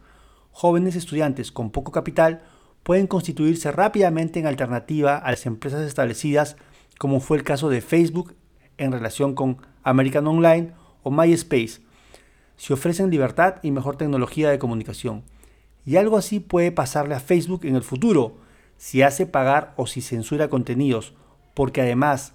[0.52, 2.44] Jóvenes estudiantes con poco capital
[2.84, 6.58] pueden constituirse rápidamente en alternativa a las empresas establecidas,
[6.98, 8.36] como fue el caso de Facebook
[8.78, 11.80] en relación con American Online o MySpace,
[12.58, 15.24] si ofrecen libertad y mejor tecnología de comunicación.
[15.86, 18.36] Y algo así puede pasarle a Facebook en el futuro,
[18.80, 21.14] si hace pagar o si censura contenidos,
[21.54, 22.34] porque además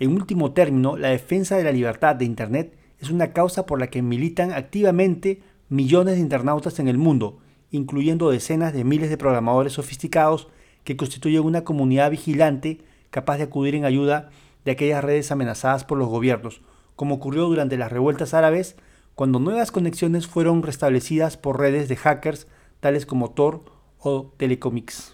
[0.00, 3.86] en último término, la defensa de la libertad de Internet es una causa por la
[3.86, 7.38] que militan activamente millones de internautas en el mundo,
[7.70, 10.48] incluyendo decenas de miles de programadores sofisticados
[10.82, 12.80] que constituyen una comunidad vigilante
[13.10, 14.30] capaz de acudir en ayuda
[14.64, 16.60] de aquellas redes amenazadas por los gobiernos,
[16.96, 18.74] como ocurrió durante las revueltas árabes,
[19.14, 22.48] cuando nuevas conexiones fueron restablecidas por redes de hackers
[22.80, 23.64] tales como Tor
[24.00, 25.13] o Telecomix.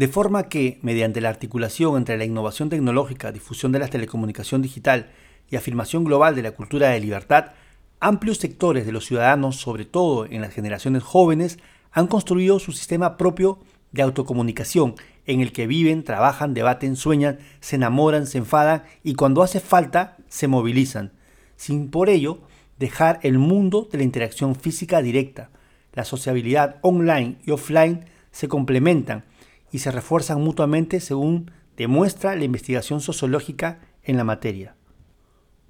[0.00, 5.10] De forma que, mediante la articulación entre la innovación tecnológica, difusión de la telecomunicación digital
[5.50, 7.52] y afirmación global de la cultura de libertad,
[8.00, 11.58] amplios sectores de los ciudadanos, sobre todo en las generaciones jóvenes,
[11.92, 13.58] han construido su sistema propio
[13.92, 14.94] de autocomunicación
[15.26, 20.16] en el que viven, trabajan, debaten, sueñan, se enamoran, se enfadan y cuando hace falta
[20.28, 21.12] se movilizan,
[21.56, 22.40] sin por ello
[22.78, 25.50] dejar el mundo de la interacción física directa.
[25.92, 29.24] La sociabilidad online y offline se complementan
[29.72, 34.74] y se refuerzan mutuamente según demuestra la investigación sociológica en la materia.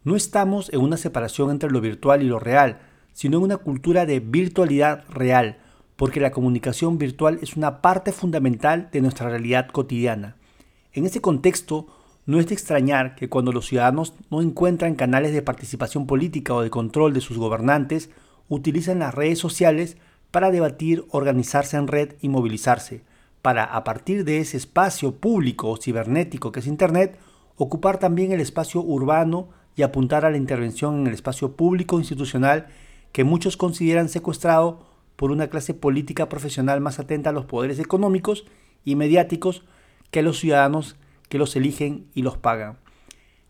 [0.02, 2.80] No estamos en una separación entre lo virtual y lo real,
[3.12, 5.58] sino en una cultura de virtualidad real,
[5.96, 10.36] porque la comunicación virtual es una parte fundamental de nuestra realidad cotidiana.
[10.92, 11.86] En ese contexto,
[12.24, 16.62] no es de extrañar que cuando los ciudadanos no encuentran canales de participación política o
[16.62, 18.10] de control de sus gobernantes,
[18.48, 19.96] utilicen las redes sociales
[20.30, 23.04] para debatir, organizarse en red y movilizarse,
[23.42, 27.18] para a partir de ese espacio público o cibernético que es Internet,
[27.56, 32.66] ocupar también el espacio urbano y apuntar a la intervención en el espacio público institucional
[33.12, 38.46] que muchos consideran secuestrado por una clase política profesional más atenta a los poderes económicos
[38.84, 39.64] y mediáticos
[40.10, 40.96] que a los ciudadanos
[41.28, 42.78] que los eligen y los pagan.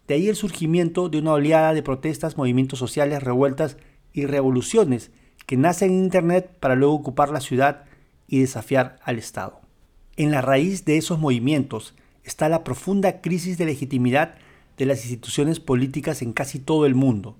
[0.06, 3.76] De ahí el surgimiento de una oleada de protestas, movimientos sociales, revueltas
[4.12, 5.12] y revoluciones
[5.46, 7.84] que nacen en Internet para luego ocupar la ciudad
[8.26, 9.59] y desafiar al Estado.
[10.20, 14.34] En la raíz de esos movimientos está la profunda crisis de legitimidad
[14.76, 17.38] de las instituciones políticas en casi todo el mundo.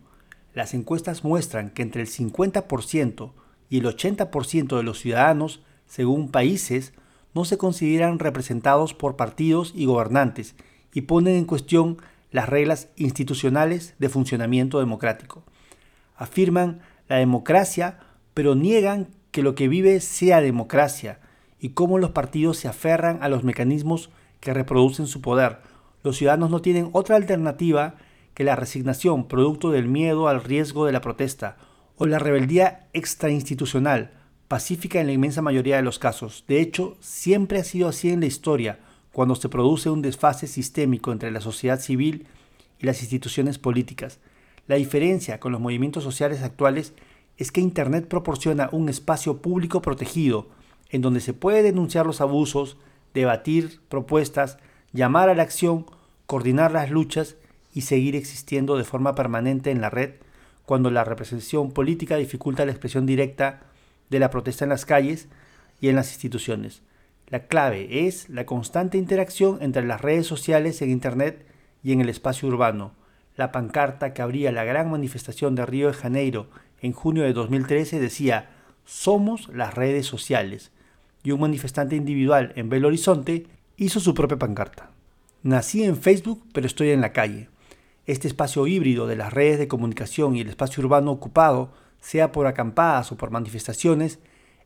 [0.55, 3.33] Las encuestas muestran que entre el 50%
[3.69, 6.95] y el 80% de los ciudadanos, según países,
[7.35, 10.55] no se consideran representados por partidos y gobernantes
[10.95, 11.99] y ponen en cuestión
[12.31, 15.45] las reglas institucionales de funcionamiento democrático.
[16.16, 17.99] Afirman la democracia,
[18.33, 21.20] pero niegan que lo que vive sea democracia
[21.61, 25.59] y cómo los partidos se aferran a los mecanismos que reproducen su poder,
[26.03, 27.96] los ciudadanos no tienen otra alternativa
[28.35, 31.57] que la resignación producto del miedo al riesgo de la protesta
[31.96, 34.12] o la rebeldía extrainstitucional,
[34.49, 36.44] pacífica en la inmensa mayoría de los casos.
[36.49, 38.81] De hecho, siempre ha sido así en la historia,
[39.12, 42.27] cuando se produce un desfase sistémico entre la sociedad civil
[42.79, 44.18] y las instituciones políticas.
[44.66, 46.94] La diferencia con los movimientos sociales actuales
[47.37, 50.49] es que Internet proporciona un espacio público protegido,
[50.90, 52.76] en donde se puede denunciar los abusos,
[53.14, 54.59] debatir propuestas,
[54.92, 55.87] llamar a la acción,
[56.26, 57.37] coordinar las luchas
[57.72, 60.14] y seguir existiendo de forma permanente en la red
[60.64, 63.62] cuando la representación política dificulta la expresión directa
[64.09, 65.29] de la protesta en las calles
[65.81, 66.83] y en las instituciones.
[67.26, 71.46] La clave es la constante interacción entre las redes sociales en Internet
[71.83, 72.92] y en el espacio urbano.
[73.37, 76.48] La pancarta que abría la gran manifestación de Río de Janeiro
[76.81, 78.50] en junio de 2013 decía,
[78.85, 80.72] somos las redes sociales.
[81.23, 84.91] Y un manifestante individual en Belo Horizonte hizo su propia pancarta.
[85.43, 87.49] Nací en Facebook, pero estoy en la calle.
[88.07, 92.47] Este espacio híbrido de las redes de comunicación y el espacio urbano ocupado, sea por
[92.47, 94.19] acampadas o por manifestaciones,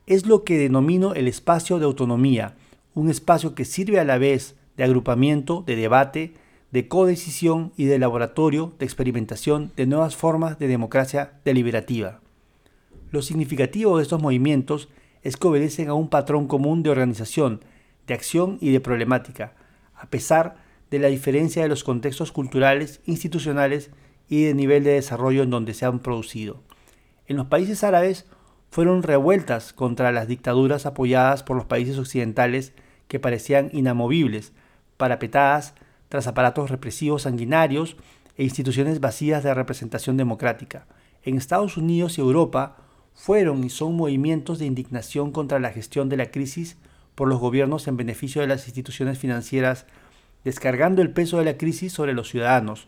[0.07, 2.55] es lo que denomino el espacio de autonomía,
[2.93, 6.33] un espacio que sirve a la vez de agrupamiento, de debate,
[6.71, 12.19] de codecisión y de laboratorio de experimentación de nuevas formas de democracia deliberativa.
[13.11, 14.89] Lo significativo de estos movimientos
[15.25, 17.61] es que obedecen a un patrón común de organización,
[18.05, 19.53] de acción y de problemática,
[19.95, 20.57] a pesar
[20.91, 23.89] de la diferencia de los contextos culturales, institucionales
[24.29, 26.61] y de nivel de desarrollo en donde se han producido.
[27.25, 28.27] En los países árabes
[28.69, 32.73] fueron revueltas contra las dictaduras apoyadas por los países occidentales
[33.07, 34.53] que parecían inamovibles,
[34.95, 35.73] parapetadas
[36.07, 37.97] tras aparatos represivos sanguinarios
[38.37, 40.85] e instituciones vacías de representación democrática.
[41.23, 42.84] En Estados Unidos y Europa
[43.15, 46.77] fueron y son movimientos de indignación contra la gestión de la crisis
[47.15, 49.87] por los gobiernos en beneficio de las instituciones financieras,
[50.43, 52.87] descargando el peso de la crisis sobre los ciudadanos.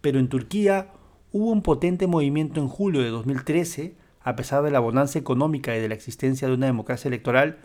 [0.00, 0.92] Pero en Turquía
[1.32, 5.80] hubo un potente movimiento en julio de 2013, a pesar de la bonanza económica y
[5.80, 7.58] de la existencia de una democracia electoral,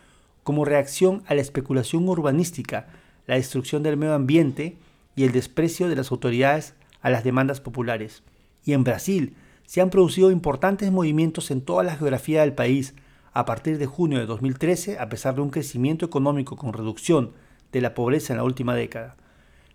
[0.44, 2.88] como reacción a la especulación urbanística,
[3.28, 4.78] la destrucción del medio ambiente
[5.16, 8.24] y el desprecio de las autoridades a las demandas populares.
[8.66, 9.36] Y en Brasil
[9.72, 12.94] se han producido importantes movimientos en toda la geografía del país,
[13.32, 17.32] a partir de junio de 2013, a pesar de un crecimiento económico con reducción
[17.72, 19.16] de la pobreza en la última década.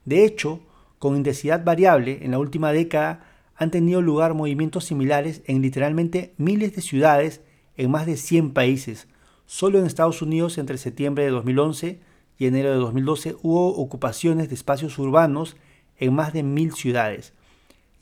[0.05, 0.61] De hecho,
[0.99, 6.77] con intensidad variable, en la última década han tenido lugar movimientos similares en literalmente miles
[6.77, 7.41] de ciudades
[7.79, 9.09] en más de 100 países.
[9.47, 12.01] Solo en Estados Unidos entre septiembre de 2011
[12.37, 15.57] y enero de 2012 hubo ocupaciones de espacios urbanos
[15.97, 17.33] en más de mil ciudades.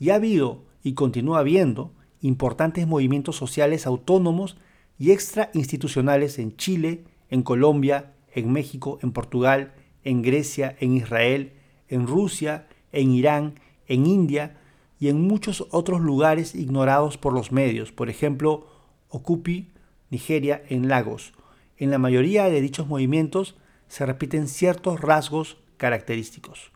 [0.01, 4.57] Y ha habido y continúa habiendo importantes movimientos sociales autónomos
[4.99, 9.73] y extrainstitucionales en Chile, en Colombia, en México, en Portugal,
[10.05, 11.55] en Grecia, en Israel,
[11.89, 13.55] en Rusia, en Irán,
[13.89, 14.57] en India
[15.01, 18.69] y en muchos otros lugares ignorados por los medios, por ejemplo,
[19.09, 19.73] Ocupi,
[20.11, 21.33] Nigeria, en Lagos.
[21.77, 23.57] En la mayoría de dichos movimientos
[23.89, 26.73] se repiten ciertos rasgos característicos.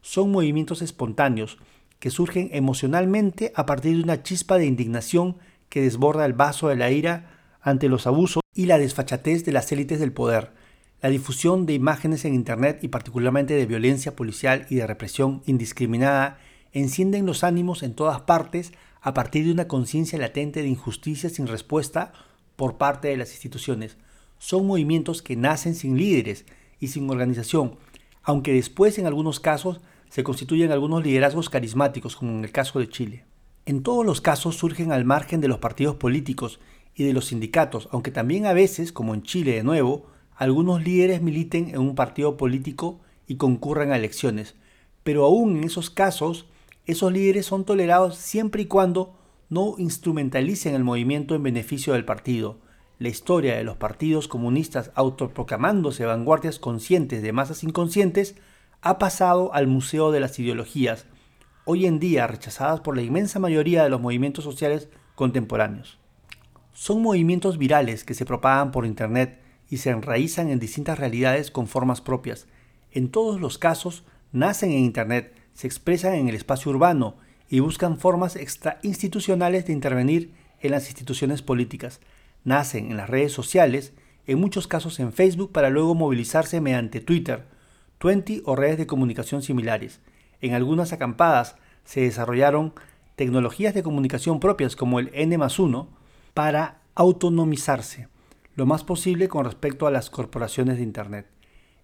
[0.00, 1.58] Son movimientos espontáneos
[1.98, 5.36] que surgen emocionalmente a partir de una chispa de indignación
[5.68, 9.70] que desborda el vaso de la ira ante los abusos y la desfachatez de las
[9.72, 10.52] élites del poder.
[11.00, 16.38] La difusión de imágenes en Internet y particularmente de violencia policial y de represión indiscriminada
[16.72, 21.46] encienden los ánimos en todas partes a partir de una conciencia latente de injusticia sin
[21.46, 22.12] respuesta
[22.56, 23.96] por parte de las instituciones.
[24.38, 26.44] Son movimientos que nacen sin líderes
[26.80, 27.76] y sin organización,
[28.22, 32.88] aunque después en algunos casos se constituyen algunos liderazgos carismáticos, como en el caso de
[32.88, 33.24] Chile.
[33.66, 36.60] En todos los casos surgen al margen de los partidos políticos
[36.94, 41.20] y de los sindicatos, aunque también a veces, como en Chile de nuevo, algunos líderes
[41.20, 44.54] militen en un partido político y concurran a elecciones.
[45.02, 46.46] Pero aún en esos casos,
[46.86, 49.18] esos líderes son tolerados siempre y cuando
[49.50, 52.58] no instrumentalicen el movimiento en beneficio del partido.
[52.98, 58.36] La historia de los partidos comunistas autoproclamándose vanguardias conscientes de masas inconscientes
[58.80, 61.06] ha pasado al Museo de las Ideologías,
[61.64, 65.98] hoy en día rechazadas por la inmensa mayoría de los movimientos sociales contemporáneos.
[66.72, 71.66] Son movimientos virales que se propagan por Internet y se enraizan en distintas realidades con
[71.66, 72.46] formas propias.
[72.92, 77.16] En todos los casos, nacen en Internet se expresan en el espacio urbano
[77.48, 81.98] y buscan formas extrainstitucionales de intervenir en las instituciones políticas.
[82.44, 83.92] Nacen en las redes sociales,
[84.28, 87.44] en muchos casos en Facebook, para luego movilizarse mediante Twitter,
[87.98, 90.00] Twenty o redes de comunicación similares.
[90.40, 92.72] En algunas acampadas se desarrollaron
[93.16, 95.88] tecnologías de comunicación propias como el N 1
[96.34, 98.08] para autonomizarse
[98.58, 101.26] lo más posible con respecto a las corporaciones de Internet.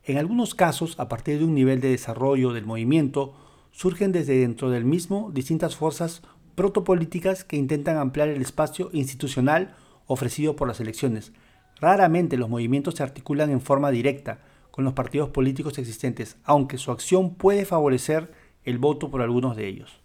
[0.02, 3.32] En algunos casos, a partir de un nivel de desarrollo del movimiento,
[3.70, 6.22] surgen desde dentro del mismo distintas fuerzas
[6.56, 11.32] protopolíticas que intentan ampliar el espacio institucional ofrecido por las elecciones.
[11.80, 14.40] Raramente los movimientos se articulan en forma directa
[14.74, 18.32] con los partidos políticos existentes, aunque su acción puede favorecer
[18.64, 20.00] el voto por algunos de ellos.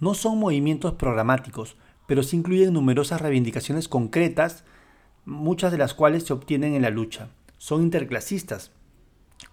[0.00, 4.64] No son movimientos programáticos, pero sí incluyen numerosas reivindicaciones concretas,
[5.24, 7.30] muchas de las cuales se obtienen en la lucha.
[7.56, 8.72] Son interclasistas,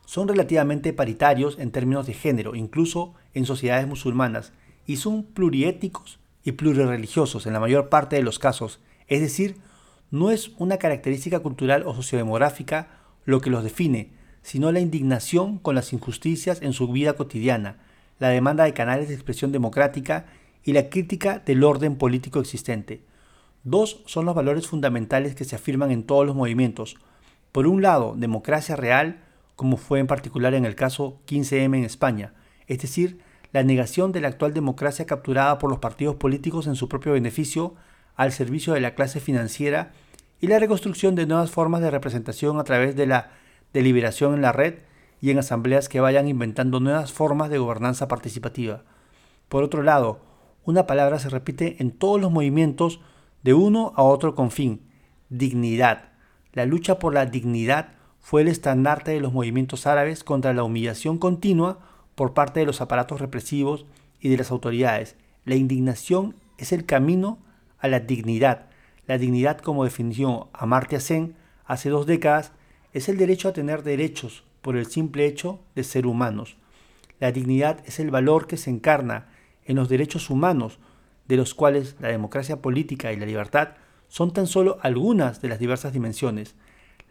[0.05, 4.51] son relativamente paritarios en términos de género, incluso en sociedades musulmanas,
[4.85, 9.55] y son pluriétnicos y plurireligiosos en la mayor parte de los casos, es decir,
[10.11, 12.89] no es una característica cultural o sociodemográfica
[13.23, 17.77] lo que los define, sino la indignación con las injusticias en su vida cotidiana,
[18.19, 20.25] la demanda de canales de expresión democrática
[20.63, 23.01] y la crítica del orden político existente.
[23.63, 26.97] Dos son los valores fundamentales que se afirman en todos los movimientos.
[27.51, 29.23] Por un lado, democracia real,
[29.55, 32.33] como fue en particular en el caso 15M en España,
[32.67, 33.19] es decir,
[33.51, 37.75] la negación de la actual democracia capturada por los partidos políticos en su propio beneficio
[38.15, 39.91] al servicio de la clase financiera
[40.39, 43.31] y la reconstrucción de nuevas formas de representación a través de la
[43.73, 44.79] deliberación en la red
[45.21, 48.83] y en asambleas que vayan inventando nuevas formas de gobernanza participativa.
[49.47, 50.21] Por otro lado,
[50.63, 53.01] una palabra se repite en todos los movimientos
[53.43, 54.81] de uno a otro con fin,
[55.29, 56.09] dignidad.
[56.53, 61.17] La lucha por la dignidad fue el estandarte de los movimientos árabes contra la humillación
[61.17, 61.79] continua
[62.15, 63.85] por parte de los aparatos represivos
[64.19, 65.15] y de las autoridades.
[65.45, 67.39] La indignación es el camino
[67.79, 68.67] a la dignidad.
[69.07, 72.51] La dignidad, como definió Amartya Sen hace dos décadas,
[72.93, 76.57] es el derecho a tener derechos por el simple hecho de ser humanos.
[77.19, 79.27] La dignidad es el valor que se encarna
[79.65, 80.79] en los derechos humanos,
[81.27, 83.69] de los cuales la democracia política y la libertad
[84.07, 86.55] son tan solo algunas de las diversas dimensiones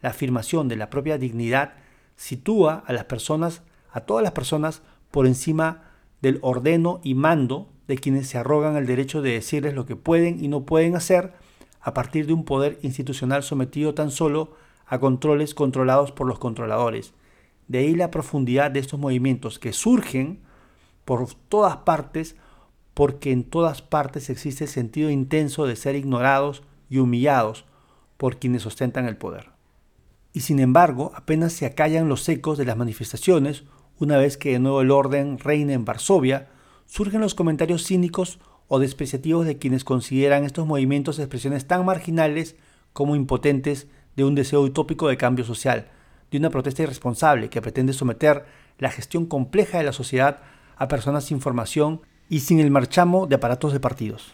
[0.01, 1.73] la afirmación de la propia dignidad
[2.15, 3.61] sitúa a las personas,
[3.91, 5.83] a todas las personas, por encima
[6.21, 10.43] del ordeno y mando de quienes se arrogan el derecho de decirles lo que pueden
[10.43, 11.33] y no pueden hacer
[11.81, 14.55] a partir de un poder institucional sometido tan solo
[14.89, 17.13] a controles controlados por los controladores.
[17.69, 20.41] De ahí la profundidad de estos movimientos que surgen
[21.05, 22.35] por todas partes
[22.93, 27.65] porque en todas partes existe sentido intenso de ser ignorados y humillados
[28.17, 29.59] por quienes ostentan el poder
[30.33, 33.63] y sin embargo apenas se acallan los ecos de las manifestaciones,
[33.99, 36.49] una vez que de nuevo el orden reina en Varsovia,
[36.85, 42.55] surgen los comentarios cínicos o despreciativos de quienes consideran estos movimientos expresiones tan marginales
[42.93, 43.87] como impotentes
[44.19, 45.87] de un deseo utópico de cambio social,
[46.29, 48.43] de una protesta irresponsable que pretende someter
[48.77, 50.41] la gestión compleja de la sociedad
[50.75, 54.33] a personas sin formación y sin el marchamo de aparatos de partidos.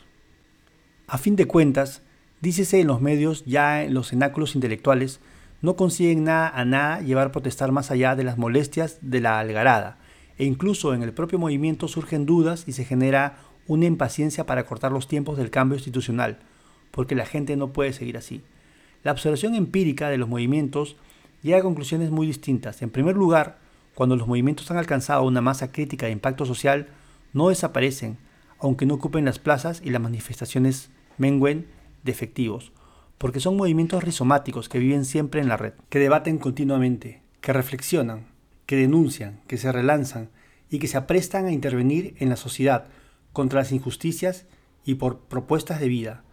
[1.06, 2.02] A fin de cuentas,
[2.42, 5.20] dícese en los medios, ya en los cenáculos intelectuales,
[5.62, 9.38] no consiguen nada a nada llevar a protestar más allá de las molestias de la
[9.38, 10.00] algarada,
[10.40, 14.92] e incluso en el propio movimiento surgen dudas y se genera una impaciencia para cortar
[14.92, 16.40] los tiempos del cambio institucional,
[16.90, 18.42] porque la gente no puede seguir así.
[19.06, 20.96] La observación empírica de los movimientos
[21.44, 22.82] llega a conclusiones muy distintas.
[22.82, 23.60] En primer lugar,
[23.94, 26.88] cuando los movimientos han alcanzado una masa crítica de impacto social,
[27.32, 28.18] no desaparecen,
[28.58, 30.90] aunque no ocupen las plazas y las manifestaciones
[31.20, 31.68] mengüen
[32.04, 32.72] de efectivos,
[33.20, 38.26] porque son movimientos rizomáticos que viven siempre en la red, que debaten continuamente, que reflexionan,
[38.66, 40.32] que denuncian, que se relanzan
[40.72, 42.88] y que se aprestan a intervenir en la sociedad
[43.34, 44.48] contra las injusticias
[44.84, 46.24] y por propuestas de vida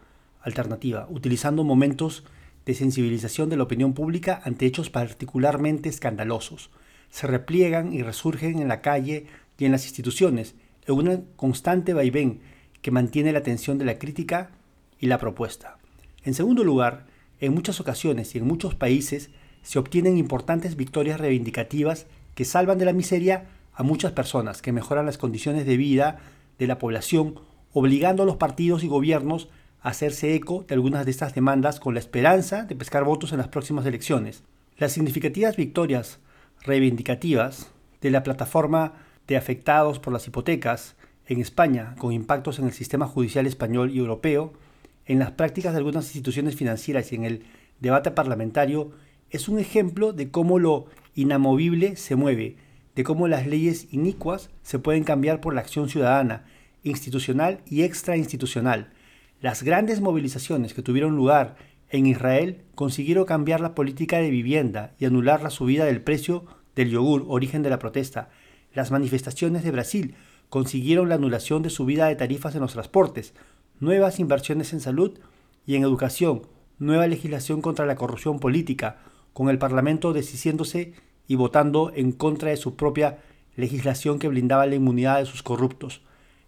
[0.40, 2.24] alternativa, utilizando momentos
[2.66, 6.70] de sensibilización de la opinión pública ante hechos particularmente escandalosos.
[7.10, 9.26] Se repliegan y resurgen en la calle
[9.58, 10.54] y en las instituciones,
[10.86, 12.40] en un constante vaivén
[12.80, 14.50] que mantiene la atención de la crítica
[14.98, 15.78] y la propuesta.
[16.24, 17.06] En segundo lugar,
[17.40, 19.30] en muchas ocasiones y en muchos países
[19.62, 25.06] se obtienen importantes victorias reivindicativas que salvan de la miseria a muchas personas, que mejoran
[25.06, 26.18] las condiciones de vida
[26.58, 27.40] de la población,
[27.72, 29.48] obligando a los partidos y gobiernos
[29.82, 33.48] hacerse eco de algunas de estas demandas con la esperanza de pescar votos en las
[33.48, 34.44] próximas elecciones.
[34.78, 36.20] Las significativas victorias
[36.62, 37.70] reivindicativas
[38.00, 38.94] de la plataforma
[39.26, 43.98] de afectados por las hipotecas en España, con impactos en el sistema judicial español y
[43.98, 44.52] europeo,
[45.06, 47.44] en las prácticas de algunas instituciones financieras y en el
[47.80, 48.92] debate parlamentario,
[49.30, 52.56] es un ejemplo de cómo lo inamovible se mueve,
[52.94, 56.44] de cómo las leyes inicuas se pueden cambiar por la acción ciudadana,
[56.84, 58.92] institucional y extrainstitucional.
[59.42, 61.56] Las grandes movilizaciones que tuvieron lugar
[61.90, 66.44] en Israel consiguieron cambiar la política de vivienda y anular la subida del precio
[66.76, 68.30] del yogur, origen de la protesta.
[68.72, 70.14] Las manifestaciones de Brasil
[70.48, 73.34] consiguieron la anulación de subida de tarifas en los transportes,
[73.80, 75.18] nuevas inversiones en salud
[75.66, 76.42] y en educación,
[76.78, 78.98] nueva legislación contra la corrupción política,
[79.32, 80.94] con el Parlamento deshaciéndose
[81.26, 83.18] y votando en contra de su propia
[83.56, 86.00] legislación que blindaba la inmunidad de sus corruptos.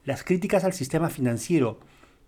[0.04, 1.80] Las críticas al sistema financiero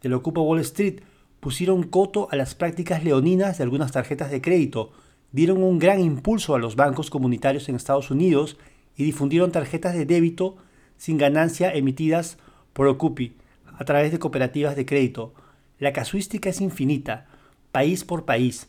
[0.03, 1.01] del Ocupa Wall Street
[1.41, 4.93] pusieron coto a las prácticas leoninas de algunas tarjetas de crédito,
[5.33, 8.57] dieron un gran impulso a los bancos comunitarios en Estados Unidos
[8.97, 10.57] y difundieron tarjetas de débito
[10.97, 12.39] sin ganancia emitidas
[12.73, 13.35] por Ocupi
[13.79, 15.35] a través de cooperativas de crédito.
[15.79, 17.27] La casuística es infinita,
[17.71, 18.69] país por país,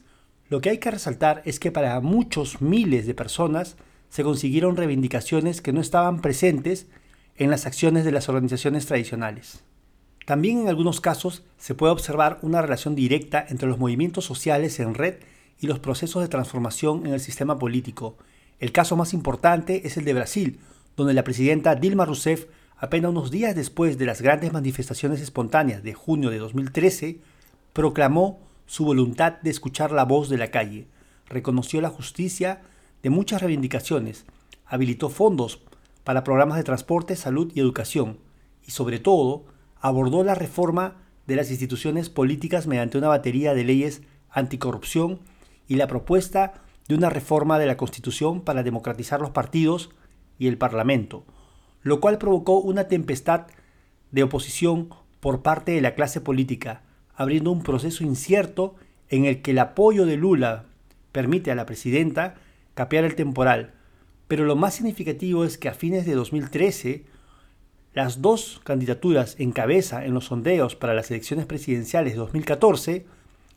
[0.50, 3.76] lo que hay que resaltar es que para muchos miles de personas
[4.10, 6.88] se consiguieron reivindicaciones que no estaban presentes
[7.36, 9.64] en las acciones de las organizaciones tradicionales.
[10.28, 14.94] También en algunos casos se puede observar una relación directa entre los movimientos sociales en
[14.94, 15.20] red
[15.62, 18.18] y los procesos de transformación en el sistema político.
[18.60, 20.60] El caso más importante es el de Brasil,
[20.98, 25.94] donde la presidenta Dilma Rousseff, apenas unos días después de las grandes manifestaciones espontáneas de
[25.94, 27.22] junio de 2013,
[27.72, 30.88] proclamó su voluntad de escuchar la voz de la calle,
[31.30, 32.64] reconoció la justicia
[33.02, 34.26] de muchas reivindicaciones,
[34.66, 35.62] habilitó fondos
[36.04, 38.18] para programas de transporte, salud y educación,
[38.68, 40.96] y sobre todo abordó la reforma
[41.28, 45.20] de las instituciones políticas mediante una batería de leyes anticorrupción
[45.68, 46.54] y la propuesta
[46.88, 49.90] de una reforma de la Constitución para democratizar los partidos
[50.40, 51.26] y el Parlamento,
[51.82, 53.48] lo cual provocó una tempestad
[54.12, 56.84] de oposición por parte de la clase política,
[57.16, 58.76] abriendo un proceso incierto
[59.10, 60.66] en el que el apoyo de Lula
[61.12, 62.36] permite a la presidenta
[62.74, 63.74] capear el temporal.
[64.28, 67.06] Pero lo más significativo es que a fines de 2013,
[67.98, 73.08] las dos candidaturas en cabeza en los sondeos para las elecciones presidenciales de 2014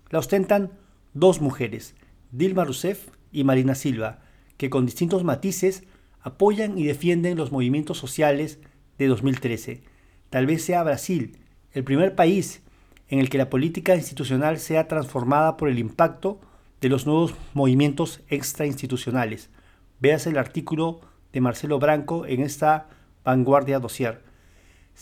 [0.09, 0.71] la ostentan
[1.13, 1.95] dos mujeres,
[2.33, 4.21] Dilma Rousseff y Marina Silva,
[4.57, 5.85] que con distintos matices
[6.23, 8.61] apoyan y defienden los movimientos sociales
[8.97, 9.83] de 2013.
[10.31, 11.37] Tal vez sea Brasil
[11.73, 12.63] el primer país
[13.09, 16.41] en el que la política institucional sea transformada por el impacto
[16.81, 19.51] de los nuevos movimientos extrainstitucionales.
[19.99, 22.89] Veas el artículo de Marcelo Branco en esta
[23.23, 24.30] vanguardia dossier.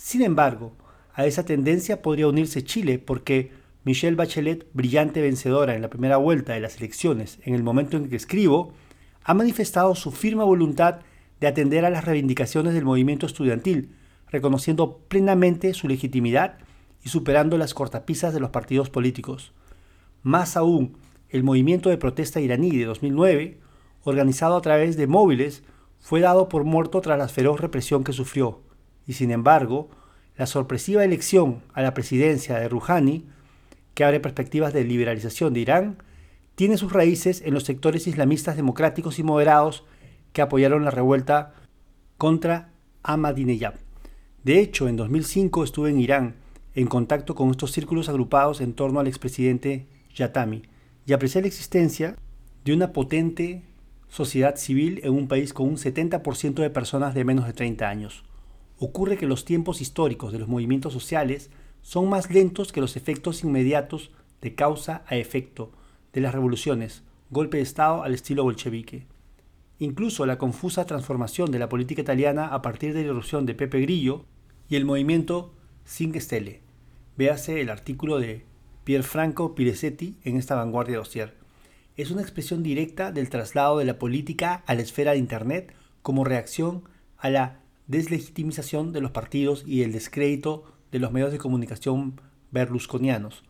[0.01, 0.73] Sin embargo,
[1.13, 3.51] a esa tendencia podría unirse Chile porque
[3.85, 8.09] Michelle Bachelet, brillante vencedora en la primera vuelta de las elecciones en el momento en
[8.09, 8.73] que escribo,
[9.25, 11.01] ha manifestado su firme voluntad
[11.41, 13.91] de atender a las reivindicaciones del movimiento estudiantil,
[14.29, 16.59] reconociendo plenamente su legitimidad
[17.05, 19.53] y superando las cortapisas de los partidos políticos.
[20.23, 20.97] Más aún,
[21.29, 23.59] el movimiento de protesta iraní de 2009,
[24.05, 25.65] organizado a través de móviles,
[25.99, 28.63] fue dado por muerto tras la feroz represión que sufrió,
[29.09, 29.89] y sin embargo,
[30.37, 33.25] la sorpresiva elección a la presidencia de Rouhani,
[33.95, 36.03] que abre perspectivas de liberalización de Irán,
[36.55, 39.85] tiene sus raíces en los sectores islamistas democráticos y moderados
[40.33, 41.55] que apoyaron la revuelta
[42.19, 42.71] contra
[43.03, 43.75] Ahmadinejad.
[44.45, 46.35] De hecho, en 2005 estuve en Irán,
[46.75, 50.63] en contacto con estos círculos agrupados en torno al expresidente Yatami,
[51.07, 52.15] y aprecié la existencia
[52.65, 53.63] de una potente
[54.09, 58.28] sociedad civil en un país con un 70% de personas de menos de 30 años.
[58.79, 61.51] Ocurre que los tiempos históricos de los movimientos sociales
[61.83, 65.72] son más lentos que los efectos inmediatos de causa a efecto
[66.12, 69.07] de las revoluciones, golpe de Estado al estilo bolchevique.
[69.81, 73.81] Incluso la confusa transformación de la política italiana a partir de la irrupción de Pepe
[73.81, 74.24] Grillo
[74.68, 75.55] y el movimiento
[75.85, 76.61] Cinque Stelle.
[77.16, 78.45] Véase el artículo de
[78.85, 81.35] Pierfranco Piresetti en esta vanguardia dossier.
[81.97, 86.22] Es una expresión directa del traslado de la política a la esfera de Internet como
[86.24, 86.85] reacción
[87.16, 92.20] a la deslegitimización de los partidos y el descrédito de los medios de comunicación
[92.51, 93.43] berlusconianos.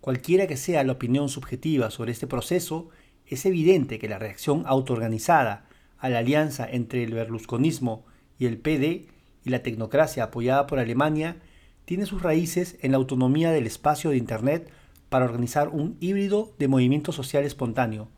[0.00, 2.88] Cualquiera que sea la opinión subjetiva sobre este proceso,
[3.26, 5.66] es evidente que la reacción autoorganizada
[5.98, 8.04] a la alianza entre el berlusconismo
[8.38, 9.06] y el PD
[9.44, 11.36] y la tecnocracia apoyada por Alemania
[11.84, 14.70] tiene sus raíces en la autonomía del espacio de Internet
[15.08, 18.08] para organizar un híbrido de movimiento social espontáneo,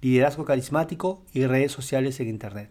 [0.00, 2.70] liderazgo carismático y redes sociales en Internet.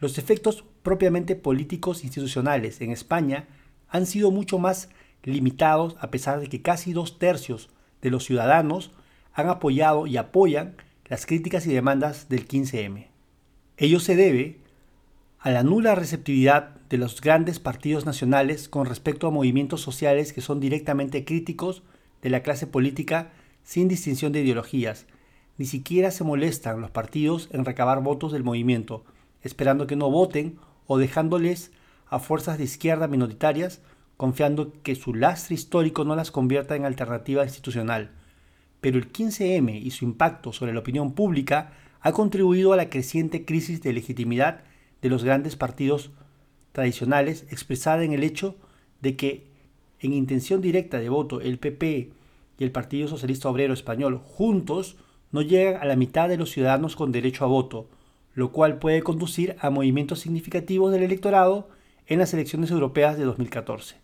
[0.00, 3.48] Los efectos propiamente políticos institucionales en España
[3.88, 4.90] han sido mucho más
[5.24, 7.70] limitados a pesar de que casi dos tercios
[8.02, 8.92] de los ciudadanos
[9.32, 10.76] han apoyado y apoyan
[11.06, 13.06] las críticas y demandas del 15M.
[13.78, 14.60] Ello se debe
[15.40, 20.42] a la nula receptividad de los grandes partidos nacionales con respecto a movimientos sociales que
[20.42, 21.82] son directamente críticos
[22.22, 23.32] de la clase política
[23.62, 25.06] sin distinción de ideologías.
[25.56, 29.04] Ni siquiera se molestan los partidos en recabar votos del movimiento,
[29.42, 31.72] esperando que no voten o dejándoles
[32.06, 33.80] a fuerzas de izquierda minoritarias,
[34.16, 38.10] confiando que su lastre histórico no las convierta en alternativa institucional.
[38.80, 43.44] Pero el 15M y su impacto sobre la opinión pública ha contribuido a la creciente
[43.44, 44.62] crisis de legitimidad
[45.00, 46.10] de los grandes partidos
[46.72, 48.56] tradicionales, expresada en el hecho
[49.00, 49.46] de que
[50.00, 52.12] en intención directa de voto el PP
[52.58, 54.96] y el Partido Socialista Obrero Español juntos
[55.32, 57.88] no llegan a la mitad de los ciudadanos con derecho a voto,
[58.34, 61.68] lo cual puede conducir a movimientos significativos del electorado
[62.06, 63.96] en las elecciones europeas de 2014.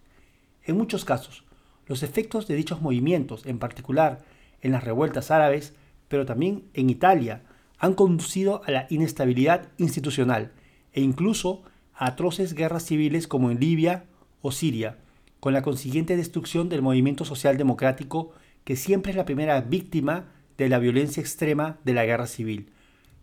[0.64, 1.45] En muchos casos,
[1.87, 4.20] los efectos de dichos movimientos, en particular
[4.62, 5.74] en las revueltas árabes,
[6.09, 7.43] pero también en Italia,
[7.78, 10.53] han conducido a la inestabilidad institucional
[10.93, 11.62] e incluso
[11.95, 14.05] a atroces guerras civiles como en Libia
[14.43, 14.99] o Siria,
[15.41, 18.33] con la consiguiente destrucción del movimiento social democrático
[18.64, 20.26] que siempre es la primera víctima
[20.59, 22.70] de la violencia extrema de la guerra civil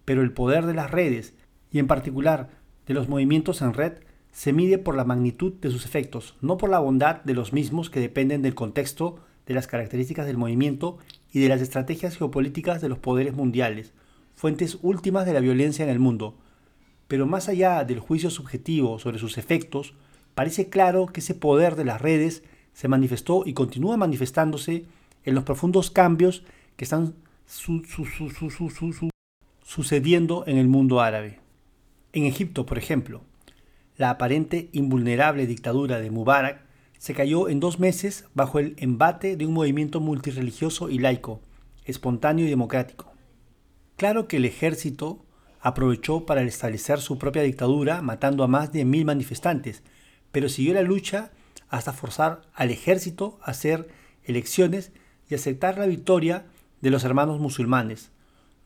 [0.07, 1.33] pero el poder de las redes,
[1.69, 2.49] y en particular
[2.85, 3.95] de los movimientos en red,
[4.31, 7.89] se mide por la magnitud de sus efectos, no por la bondad de los mismos
[7.89, 10.97] que dependen del contexto, de las características del movimiento
[11.33, 13.91] y de las estrategias geopolíticas de los poderes mundiales,
[14.33, 16.37] fuentes últimas de la violencia en el mundo.
[17.09, 19.93] Pero más allá del juicio subjetivo sobre sus efectos,
[20.35, 24.85] parece claro que ese poder de las redes se manifestó y continúa manifestándose
[25.25, 26.43] en los profundos cambios
[26.77, 27.13] que están
[27.45, 29.09] su, su, su,
[29.67, 31.41] sucediendo en el mundo árabe.
[32.13, 33.23] En Egipto, por ejemplo,
[33.97, 36.61] la aparente invulnerable dictadura de Mubarak
[36.97, 41.41] se cayó en dos meses bajo el embate de un movimiento multirreligioso y laico,
[41.83, 43.11] espontáneo y democrático.
[43.97, 45.25] Claro que el ejército
[45.59, 49.83] aprovechó para establecer su propia dictadura matando a más de mil manifestantes,
[50.31, 51.31] pero siguió la lucha
[51.67, 53.89] hasta forzar al ejército a hacer
[54.23, 54.93] elecciones
[55.29, 56.45] y aceptar la victoria
[56.79, 58.11] de los hermanos musulmanes,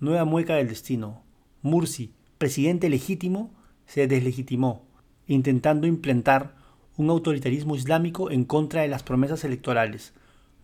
[0.01, 1.21] nueva mueca del destino.
[1.61, 3.53] Mursi, presidente legítimo,
[3.85, 4.83] se deslegitimó,
[5.27, 6.55] intentando implantar
[6.97, 10.13] un autoritarismo islámico en contra de las promesas electorales.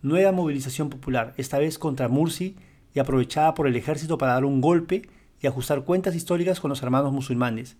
[0.02, 2.56] Nueva movilización popular, esta vez contra Mursi
[2.92, 5.08] y aprovechada por el ejército para dar un golpe
[5.40, 7.76] y ajustar cuentas históricas con los hermanos musulmanes.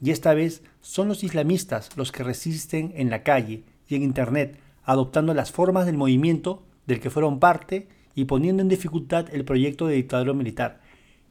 [0.00, 4.58] Y esta vez son los islamistas los que resisten en la calle y en Internet,
[4.84, 9.86] adoptando las formas del movimiento del que fueron parte y poniendo en dificultad el proyecto
[9.86, 10.80] de dictadura militar,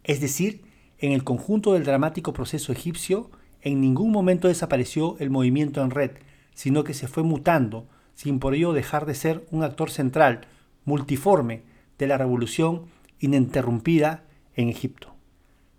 [0.04, 0.64] es decir,
[1.00, 3.30] en el conjunto del dramático proceso egipcio,
[3.62, 6.12] en ningún momento desapareció el movimiento en red,
[6.54, 10.42] sino que se fue mutando, sin por ello dejar de ser un actor central,
[10.86, 11.64] multiforme,
[11.98, 12.86] de la revolución
[13.20, 14.24] ininterrumpida
[14.56, 15.14] en Egipto.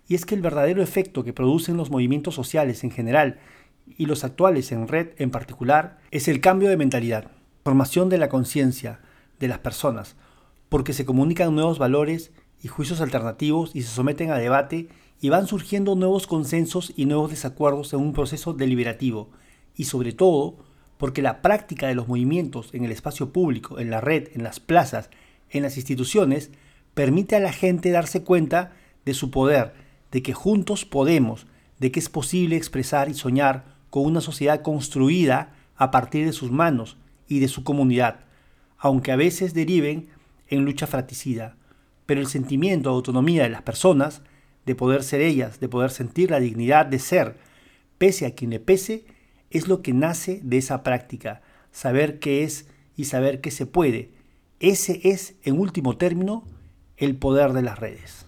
[0.08, 3.38] Y es que el verdadero efecto que producen los movimientos sociales en general
[3.86, 7.30] y los actuales en red en particular es el cambio de mentalidad,
[7.62, 9.00] formación de la conciencia
[9.40, 10.16] de las personas,
[10.68, 12.32] porque se comunican nuevos valores
[12.62, 14.88] y juicios alternativos y se someten a debate
[15.20, 19.30] y van surgiendo nuevos consensos y nuevos desacuerdos en un proceso deliberativo.
[19.76, 20.56] Y sobre todo
[20.98, 24.60] porque la práctica de los movimientos en el espacio público, en la red, en las
[24.60, 25.10] plazas,
[25.50, 26.50] en las instituciones,
[26.94, 28.72] permite a la gente darse cuenta
[29.04, 29.74] de su poder,
[30.12, 31.46] de que juntos podemos,
[31.78, 36.50] de que es posible expresar y soñar con una sociedad construida a partir de sus
[36.50, 36.96] manos
[37.28, 38.20] y de su comunidad,
[38.78, 40.08] aunque a veces deriven
[40.48, 41.56] en lucha fratricida,
[42.06, 44.22] pero el sentimiento de autonomía de las personas,
[44.66, 47.36] de poder ser ellas, de poder sentir la dignidad de ser,
[47.98, 49.04] pese a quien le pese,
[49.50, 54.10] es lo que nace de esa práctica, saber qué es y saber qué se puede.
[54.60, 56.44] Ese es, en último término,
[56.96, 58.23] el poder de las redes.